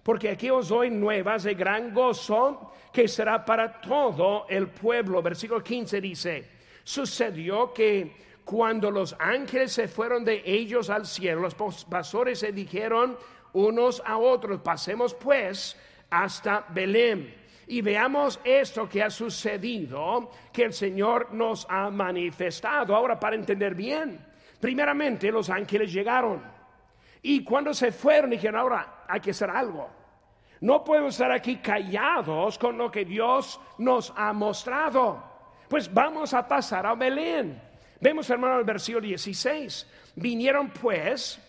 porque 0.07 0.29
aquí 0.29 0.49
os 0.49 0.69
doy 0.69 0.89
nuevas 0.89 1.43
de 1.43 1.53
gran 1.53 1.93
gozo 1.93 2.71
que 2.93 3.09
será 3.09 3.43
para 3.43 3.81
todo 3.81 4.45
el 4.47 4.69
pueblo. 4.69 5.21
Versículo 5.21 5.61
15 5.61 5.99
dice, 5.99 6.49
sucedió 6.81 7.73
que 7.73 8.15
cuando 8.45 8.89
los 8.89 9.17
ángeles 9.19 9.73
se 9.73 9.89
fueron 9.89 10.23
de 10.23 10.41
ellos 10.45 10.89
al 10.89 11.05
cielo, 11.05 11.41
los 11.41 11.55
pastores 11.83 12.39
se 12.39 12.53
dijeron 12.53 13.17
unos 13.51 14.01
a 14.05 14.17
otros, 14.17 14.61
pasemos 14.61 15.13
pues 15.13 15.75
hasta 16.09 16.65
Belén 16.69 17.35
y 17.67 17.81
veamos 17.81 18.39
esto 18.45 18.87
que 18.87 19.03
ha 19.03 19.09
sucedido, 19.09 20.31
que 20.53 20.63
el 20.63 20.73
Señor 20.73 21.33
nos 21.33 21.67
ha 21.69 21.89
manifestado. 21.89 22.95
Ahora, 22.95 23.19
para 23.19 23.35
entender 23.35 23.75
bien, 23.75 24.25
primeramente 24.61 25.33
los 25.33 25.49
ángeles 25.49 25.91
llegaron 25.91 26.41
y 27.21 27.43
cuando 27.43 27.73
se 27.73 27.91
fueron 27.91 28.29
dijeron, 28.29 28.61
ahora 28.61 28.96
hay 29.07 29.19
que 29.19 29.31
hacer 29.31 29.49
algo. 29.49 29.89
No 30.61 30.83
podemos 30.83 31.13
estar 31.13 31.31
aquí 31.31 31.57
callados 31.57 32.57
con 32.57 32.77
lo 32.77 32.91
que 32.91 33.05
Dios 33.05 33.59
nos 33.77 34.11
ha 34.15 34.33
mostrado. 34.33 35.23
Pues 35.67 35.93
vamos 35.93 36.33
a 36.33 36.47
pasar 36.47 36.85
a 36.85 36.95
Belén. 36.95 37.61
Vemos, 37.99 38.29
hermano, 38.29 38.59
el 38.59 38.65
versículo 38.65 39.05
16. 39.05 40.13
Vinieron 40.15 40.69
pues 40.69 41.39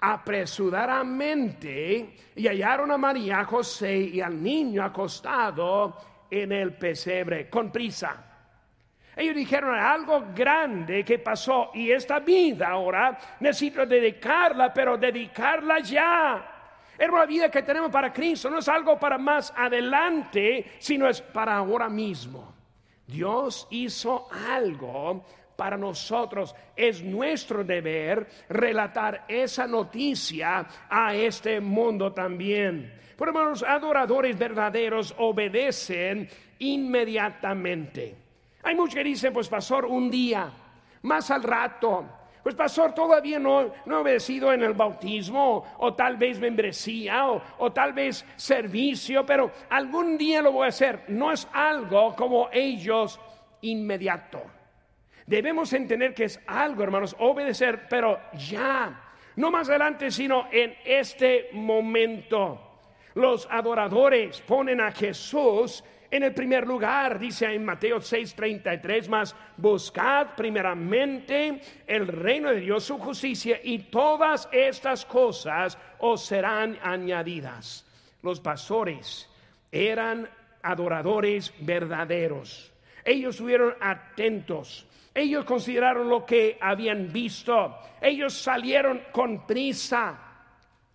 apresuradamente 0.00 2.16
y 2.36 2.46
hallaron 2.46 2.90
a 2.90 2.98
María, 2.98 3.44
José 3.44 3.96
y 3.96 4.20
al 4.20 4.42
niño 4.42 4.84
acostado 4.84 5.96
en 6.30 6.52
el 6.52 6.74
pesebre, 6.74 7.48
con 7.48 7.72
prisa. 7.72 8.24
Ellos 9.16 9.34
dijeron 9.34 9.74
algo 9.74 10.26
grande 10.34 11.02
que 11.04 11.18
pasó 11.18 11.70
y 11.74 11.90
esta 11.90 12.20
vida 12.20 12.68
ahora 12.68 13.18
necesito 13.40 13.84
dedicarla, 13.84 14.72
pero 14.72 14.96
dedicarla 14.96 15.80
ya. 15.80 16.57
Hermano, 16.98 17.22
la 17.22 17.26
vida 17.26 17.50
que 17.50 17.62
tenemos 17.62 17.90
para 17.90 18.12
Cristo 18.12 18.50
no 18.50 18.58
es 18.58 18.68
algo 18.68 18.98
para 18.98 19.18
más 19.18 19.52
adelante, 19.56 20.72
sino 20.78 21.08
es 21.08 21.22
para 21.22 21.56
ahora 21.56 21.88
mismo. 21.88 22.52
Dios 23.06 23.68
hizo 23.70 24.28
algo 24.48 25.24
para 25.54 25.76
nosotros. 25.76 26.54
Es 26.74 27.02
nuestro 27.02 27.62
deber 27.64 28.26
relatar 28.48 29.24
esa 29.28 29.66
noticia 29.66 30.66
a 30.88 31.14
este 31.14 31.60
mundo 31.60 32.12
también. 32.12 32.92
Por 33.16 33.28
hermanos, 33.28 33.62
adoradores 33.62 34.38
verdaderos 34.38 35.14
obedecen 35.18 36.28
inmediatamente. 36.58 38.14
Hay 38.62 38.74
muchos 38.74 38.96
que 38.96 39.04
dicen, 39.04 39.32
pues 39.32 39.48
pastor, 39.48 39.86
un 39.86 40.10
día, 40.10 40.50
más 41.02 41.30
al 41.30 41.42
rato, 41.42 42.06
pues 42.42 42.54
pastor, 42.54 42.94
todavía 42.94 43.38
no, 43.38 43.72
no 43.86 43.96
he 43.96 44.00
obedecido 44.00 44.52
en 44.52 44.62
el 44.62 44.72
bautismo, 44.72 45.64
o, 45.78 45.94
tal 45.94 46.16
vez 46.16 46.38
membresía, 46.38 47.28
o, 47.28 47.42
o, 47.58 47.72
tal 47.72 47.92
vez 47.92 48.24
servicio, 48.36 49.26
pero 49.26 49.50
algún 49.70 50.16
día 50.16 50.40
lo 50.42 50.52
voy 50.52 50.66
a 50.66 50.68
hacer. 50.68 51.04
No 51.08 51.32
es 51.32 51.48
algo 51.52 52.14
como 52.14 52.48
ellos 52.52 53.20
inmediato. 53.62 54.42
Debemos 55.26 55.72
entender 55.72 56.14
que 56.14 56.24
es 56.24 56.40
algo, 56.46 56.82
hermanos, 56.82 57.14
obedecer, 57.18 57.86
pero 57.88 58.18
ya, 58.32 59.12
no 59.36 59.50
más 59.50 59.68
adelante, 59.68 60.10
sino 60.10 60.48
en 60.50 60.74
este 60.84 61.50
momento. 61.52 62.64
Los 63.14 63.46
adoradores 63.50 64.40
ponen 64.40 64.80
a 64.80 64.92
Jesús 64.92 65.84
En 66.10 66.22
el 66.22 66.32
primer 66.32 66.66
lugar, 66.66 67.18
dice 67.18 67.52
en 67.52 67.64
Mateo 67.66 68.00
6:33, 68.00 69.08
más 69.08 69.36
buscad 69.58 70.28
primeramente 70.34 71.60
el 71.86 72.06
reino 72.06 72.48
de 72.50 72.60
Dios, 72.60 72.84
su 72.84 72.98
justicia, 72.98 73.60
y 73.62 73.78
todas 73.90 74.48
estas 74.50 75.04
cosas 75.04 75.76
os 75.98 76.24
serán 76.24 76.78
añadidas. 76.82 77.84
Los 78.22 78.40
pastores 78.40 79.28
eran 79.70 80.28
adoradores 80.62 81.52
verdaderos. 81.60 82.72
Ellos 83.04 83.34
estuvieron 83.34 83.74
atentos. 83.78 84.86
Ellos 85.14 85.44
consideraron 85.44 86.08
lo 86.08 86.24
que 86.24 86.56
habían 86.60 87.12
visto. 87.12 87.76
Ellos 88.00 88.32
salieron 88.32 89.02
con 89.12 89.46
prisa. 89.46 90.18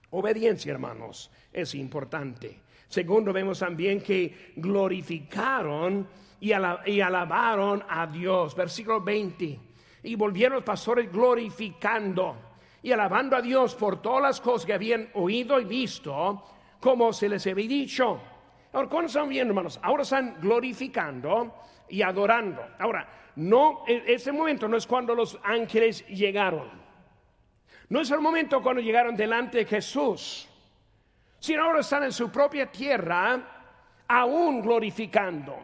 Obediencia, 0.10 0.71
hermanos, 0.71 1.30
es 1.52 1.76
importante. 1.76 2.62
Segundo, 2.94 3.34
vemos 3.34 3.58
también 3.58 4.00
que 4.02 4.54
glorificaron 4.56 6.08
y, 6.40 6.52
alabaron 6.52 7.84
a 7.90 8.06
Dios. 8.06 8.56
Versículo 8.56 9.02
20. 9.02 9.60
Y 10.04 10.14
volvieron 10.14 10.58
los 10.58 10.64
pastores 10.64 11.12
glorificando 11.12 12.36
y 12.84 12.92
alabando 12.92 13.36
a 13.36 13.42
Dios 13.42 13.74
por 13.74 14.00
todas 14.00 14.22
las 14.22 14.40
cosas 14.40 14.68
que 14.68 14.74
habían 14.74 15.10
oído 15.16 15.60
y 15.60 15.66
visto, 15.66 16.44
como 16.80 17.12
se 17.12 17.28
les 17.30 17.48
había 17.48 17.68
dicho. 17.68 18.22
Ahora, 18.72 18.88
¿cuándo 18.88 19.08
están 19.08 19.28
viendo, 19.28 19.54
hermanos? 19.54 19.80
Ahora 19.82 20.04
están 20.04 20.38
glorificando 20.40 21.52
y 21.90 22.04
adorando. 22.04 22.62
Ahora, 22.78 23.10
no, 23.38 23.86
e, 23.88 24.04
ese 24.06 24.32
momento 24.32 24.68
no 24.68 24.78
es 24.78 24.86
cuando 24.86 25.16
los 25.16 25.40
ángeles 25.42 26.06
llegaron. 26.10 26.70
No 27.90 28.02
es 28.02 28.12
el 28.12 28.20
momento 28.20 28.62
cuando 28.62 28.84
llegaron 28.84 29.16
delante 29.16 29.58
de 29.58 29.66
Jesús 29.66 30.48
sino 31.44 31.66
ahora 31.66 31.82
están 31.82 32.06
en 32.06 32.14
su 32.14 32.32
propia 32.32 32.72
tierra, 32.72 33.38
aún 34.08 34.62
glorificando, 34.62 35.60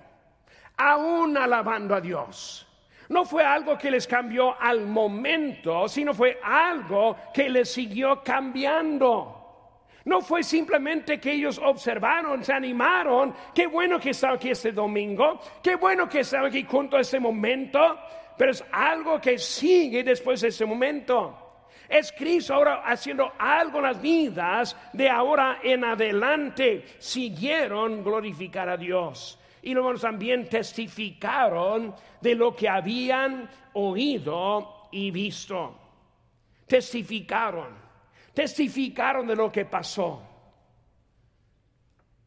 aún 0.75 1.37
alabando 1.37 1.95
a 1.95 2.01
Dios. 2.01 2.67
No 3.07 3.23
fue 3.23 3.45
algo 3.45 3.77
que 3.77 3.89
les 3.89 4.05
cambió 4.05 4.61
al 4.61 4.85
momento, 4.85 5.87
sino 5.87 6.13
fue 6.13 6.37
algo 6.43 7.15
que 7.33 7.49
les 7.49 7.71
siguió 7.71 8.21
cambiando. 8.21 9.87
No 10.03 10.19
fue 10.19 10.43
simplemente 10.43 11.17
que 11.17 11.31
ellos 11.31 11.57
observaron, 11.63 12.43
se 12.43 12.51
animaron, 12.51 13.33
qué 13.55 13.67
bueno 13.67 14.01
que 14.01 14.09
estaba 14.09 14.33
aquí 14.33 14.49
este 14.49 14.73
domingo, 14.73 15.39
qué 15.63 15.77
bueno 15.77 16.09
que 16.09 16.19
estaba 16.19 16.49
aquí 16.49 16.65
junto 16.69 16.97
a 16.97 17.01
este 17.01 17.21
momento, 17.21 17.79
pero 18.37 18.51
es 18.51 18.61
algo 18.73 19.21
que 19.21 19.37
sigue 19.37 20.03
después 20.03 20.41
de 20.41 20.49
ese 20.49 20.65
momento. 20.65 21.48
Es 21.89 22.11
Cristo 22.11 22.53
ahora 22.53 22.83
haciendo 22.85 23.33
algo 23.39 23.79
en 23.79 23.83
las 23.83 23.99
vidas 23.99 24.77
de 24.93 25.09
ahora 25.09 25.59
en 25.63 25.83
adelante. 25.83 26.85
Siguieron 26.99 28.03
glorificar 28.03 28.69
a 28.69 28.77
Dios. 28.77 29.39
Y 29.63 29.73
luego 29.73 29.95
también 29.95 30.47
testificaron 30.47 31.95
de 32.21 32.35
lo 32.35 32.55
que 32.55 32.69
habían 32.69 33.49
oído 33.73 34.87
y 34.91 35.09
visto. 35.09 35.77
Testificaron. 36.67 37.75
Testificaron 38.35 39.25
de 39.25 39.35
lo 39.35 39.51
que 39.51 39.65
pasó. 39.65 40.21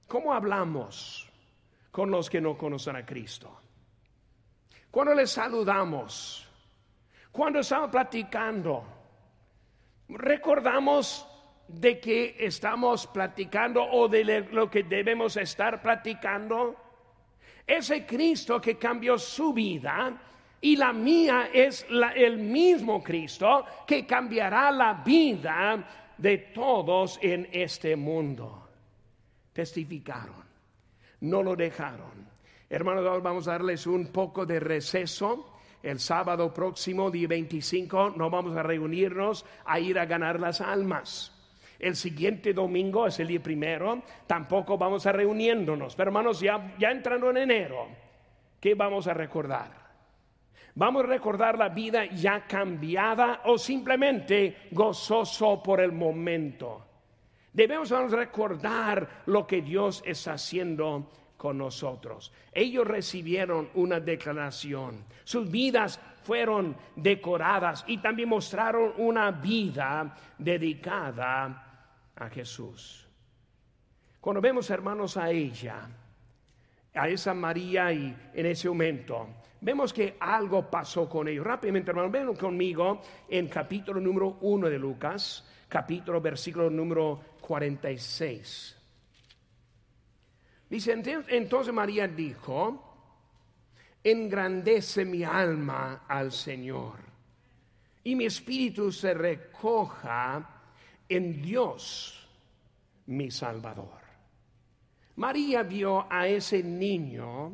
¿Cómo 0.08 0.32
hablamos 0.32 1.30
con 1.92 2.10
los 2.10 2.28
que 2.28 2.40
no 2.40 2.58
conocen 2.58 2.96
a 2.96 3.06
Cristo? 3.06 3.60
Cuando 4.90 5.14
les 5.14 5.30
saludamos, 5.30 6.46
cuando 7.30 7.60
estamos 7.60 7.90
platicando, 7.90 9.01
recordamos 10.14 11.26
de 11.68 11.98
que 11.98 12.36
estamos 12.38 13.06
platicando 13.06 13.82
o 13.82 14.08
de 14.08 14.46
lo 14.50 14.70
que 14.70 14.82
debemos 14.82 15.36
estar 15.36 15.80
platicando. 15.80 16.76
Ese 17.66 18.04
Cristo 18.04 18.60
que 18.60 18.76
cambió 18.76 19.18
su 19.18 19.52
vida 19.52 20.20
y 20.60 20.76
la 20.76 20.92
mía 20.92 21.48
es 21.52 21.86
el 22.14 22.38
mismo 22.38 23.02
Cristo 23.02 23.64
que 23.86 24.06
cambiará 24.06 24.70
la 24.70 24.94
vida 24.94 26.12
de 26.18 26.38
todos 26.38 27.18
en 27.22 27.48
este 27.50 27.96
mundo. 27.96 28.68
Testificaron, 29.52 30.44
no 31.20 31.42
lo 31.42 31.56
dejaron. 31.56 32.30
Hermanos, 32.68 33.22
vamos 33.22 33.48
a 33.48 33.52
darles 33.52 33.86
un 33.86 34.06
poco 34.06 34.46
de 34.46 34.58
receso 34.60 35.51
el 35.82 35.98
sábado 35.98 36.52
próximo, 36.52 37.10
día 37.10 37.28
25, 37.28 38.14
no 38.16 38.30
vamos 38.30 38.56
a 38.56 38.62
reunirnos 38.62 39.44
a 39.64 39.80
ir 39.80 39.98
a 39.98 40.06
ganar 40.06 40.38
las 40.38 40.60
almas. 40.60 41.32
El 41.78 41.96
siguiente 41.96 42.52
domingo 42.52 43.08
es 43.08 43.18
el 43.18 43.28
día 43.28 43.42
primero, 43.42 44.02
tampoco 44.26 44.78
vamos 44.78 45.04
a 45.06 45.12
reuniéndonos. 45.12 45.96
Pero 45.96 46.10
hermanos, 46.10 46.40
ya, 46.40 46.74
ya 46.78 46.90
entrando 46.90 47.30
en 47.30 47.38
enero, 47.38 47.88
¿qué 48.60 48.74
vamos 48.74 49.08
a 49.08 49.14
recordar? 49.14 49.82
Vamos 50.74 51.04
a 51.04 51.08
recordar 51.08 51.58
la 51.58 51.68
vida 51.68 52.06
ya 52.06 52.46
cambiada 52.46 53.42
o 53.44 53.58
simplemente 53.58 54.68
gozoso 54.70 55.62
por 55.62 55.80
el 55.80 55.92
momento. 55.92 56.86
Debemos 57.52 57.90
recordar 58.10 59.24
lo 59.26 59.46
que 59.46 59.60
Dios 59.60 60.02
está 60.06 60.34
haciendo 60.34 61.10
con 61.42 61.58
nosotros. 61.58 62.30
Ellos 62.52 62.86
recibieron 62.86 63.68
una 63.74 63.98
declaración. 63.98 65.04
Sus 65.24 65.50
vidas 65.50 65.98
fueron 66.22 66.76
decoradas 66.94 67.82
y 67.88 67.98
también 67.98 68.28
mostraron 68.28 68.92
una 68.96 69.32
vida 69.32 70.16
dedicada 70.38 71.90
a 72.14 72.28
Jesús. 72.28 73.08
Cuando 74.20 74.40
vemos 74.40 74.70
hermanos 74.70 75.16
a 75.16 75.32
ella, 75.32 75.88
a 76.94 77.08
esa 77.08 77.34
María 77.34 77.92
y 77.92 78.16
en 78.34 78.46
ese 78.46 78.68
momento, 78.68 79.26
vemos 79.60 79.92
que 79.92 80.14
algo 80.20 80.70
pasó 80.70 81.08
con 81.08 81.26
ellos. 81.26 81.44
Rápidamente, 81.44 81.90
hermanos, 81.90 82.12
ven 82.12 82.36
conmigo 82.36 83.00
en 83.28 83.48
capítulo 83.48 84.00
número 84.00 84.36
1 84.42 84.68
de 84.68 84.78
Lucas, 84.78 85.44
capítulo 85.68 86.20
versículo 86.20 86.70
número 86.70 87.20
46. 87.40 88.81
Dice, 90.72 90.92
entonces 91.28 91.74
María 91.74 92.08
dijo, 92.08 92.96
engrandece 94.02 95.04
mi 95.04 95.22
alma 95.22 96.06
al 96.08 96.32
Señor 96.32 96.94
y 98.02 98.16
mi 98.16 98.24
espíritu 98.24 98.90
se 98.90 99.12
recoja 99.12 100.62
en 101.06 101.42
Dios, 101.42 102.26
mi 103.04 103.30
Salvador. 103.30 104.00
María 105.16 105.62
vio 105.62 106.10
a 106.10 106.26
ese 106.26 106.62
niño 106.62 107.52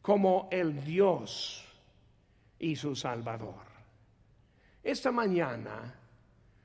como 0.00 0.48
el 0.50 0.82
Dios 0.82 1.62
y 2.58 2.74
su 2.74 2.96
Salvador. 2.96 3.66
Esta 4.82 5.12
mañana, 5.12 5.94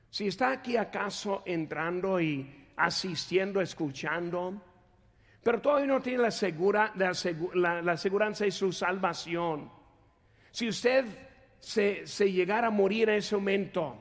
si 0.10 0.28
está 0.28 0.52
aquí 0.52 0.78
acaso 0.78 1.44
entrando 1.46 2.22
y 2.22 2.70
asistiendo, 2.78 3.60
escuchando, 3.60 4.65
pero 5.46 5.62
todavía 5.62 5.86
no 5.86 6.02
tiene 6.02 6.24
la, 6.24 6.32
segura, 6.32 6.92
la, 6.96 7.14
la, 7.84 7.96
de 7.96 8.52
su 8.52 8.72
salvación. 8.72 9.70
Si 10.50 10.68
usted 10.68 11.06
se, 11.60 12.08
se 12.08 12.32
llegara 12.32 12.70
a 12.70 12.72
morir 12.72 13.10
en 13.10 13.18
ese 13.18 13.36
momento, 13.36 13.96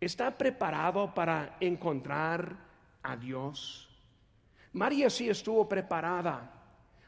¿está 0.00 0.38
preparado 0.38 1.12
para 1.12 1.56
encontrar 1.58 2.54
a 3.02 3.16
Dios? 3.16 3.88
María 4.74 5.10
sí 5.10 5.28
estuvo 5.28 5.68
preparada, 5.68 6.48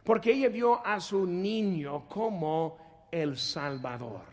porque 0.03 0.33
ella 0.33 0.49
vio 0.49 0.85
a 0.85 0.99
su 0.99 1.25
niño 1.25 2.09
como 2.09 3.07
el 3.13 3.37
Salvador, 3.37 4.25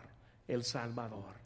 el 0.48 0.64
Salvador. 0.64 1.36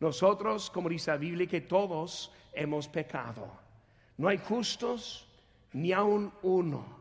Nosotros, 0.00 0.70
como 0.70 0.88
dice 0.88 1.10
la 1.10 1.18
Biblia, 1.18 1.46
que 1.46 1.60
todos 1.60 2.32
hemos 2.50 2.88
pecado. 2.88 3.46
No 4.16 4.28
hay 4.28 4.38
justos, 4.38 5.27
ni 5.72 5.92
aun 5.92 6.32
uno. 6.42 6.98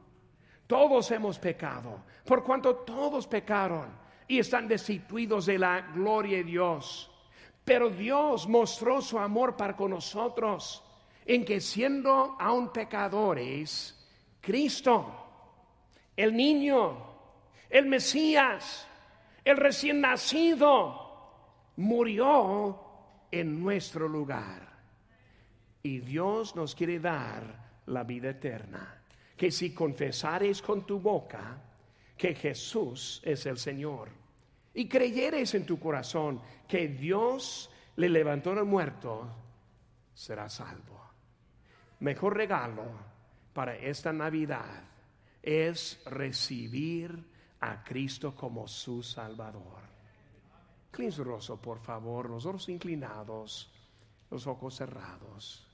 Todos 0.67 1.11
hemos 1.11 1.39
pecado, 1.39 2.03
por 2.25 2.43
cuanto 2.43 2.75
todos 2.75 3.25
pecaron 3.27 3.87
y 4.27 4.39
están 4.39 4.67
destituidos 4.67 5.45
de 5.45 5.57
la 5.57 5.81
gloria 5.81 6.37
de 6.37 6.43
Dios. 6.43 7.09
Pero 7.63 7.89
Dios 7.89 8.47
mostró 8.47 9.01
su 9.01 9.17
amor 9.17 9.55
para 9.55 9.75
con 9.75 9.91
nosotros 9.91 10.83
en 11.25 11.43
que 11.43 11.59
siendo 11.59 12.35
aún 12.39 12.71
pecadores, 12.71 13.93
Cristo, 14.41 15.05
el 16.15 16.35
niño, 16.35 16.97
el 17.69 17.85
Mesías, 17.85 18.87
el 19.43 19.57
recién 19.57 20.01
nacido, 20.01 21.71
murió 21.77 22.79
en 23.31 23.61
nuestro 23.61 24.07
lugar. 24.07 24.67
Y 25.83 25.99
Dios 25.99 26.55
nos 26.55 26.75
quiere 26.75 26.99
dar 26.99 27.66
la 27.87 28.03
vida 28.03 28.29
eterna. 28.29 29.01
Que 29.35 29.51
si 29.51 29.73
confesares 29.73 30.61
con 30.61 30.85
tu 30.85 30.99
boca 30.99 31.61
que 32.17 32.33
Jesús 32.33 33.21
es 33.23 33.45
el 33.45 33.57
Señor 33.57 34.09
y 34.73 34.87
creyeres 34.87 35.53
en 35.53 35.65
tu 35.65 35.79
corazón 35.79 36.41
que 36.67 36.87
Dios 36.87 37.69
le 37.95 38.09
levantó 38.09 38.53
del 38.55 38.65
muerto, 38.65 39.27
serás 40.13 40.53
salvo. 40.53 41.01
Mejor 41.99 42.35
regalo 42.37 42.85
para 43.53 43.75
esta 43.75 44.13
Navidad 44.13 44.83
es 45.41 46.01
recibir 46.05 47.23
a 47.59 47.83
Cristo 47.83 48.35
como 48.35 48.67
su 48.67 49.01
Salvador. 49.01 49.81
Clean 50.91 51.11
su 51.11 51.23
rostro, 51.23 51.57
por 51.57 51.79
favor, 51.79 52.29
los 52.29 52.45
ojos 52.45 52.69
inclinados, 52.69 53.71
los 54.29 54.45
ojos 54.47 54.75
cerrados. 54.75 55.66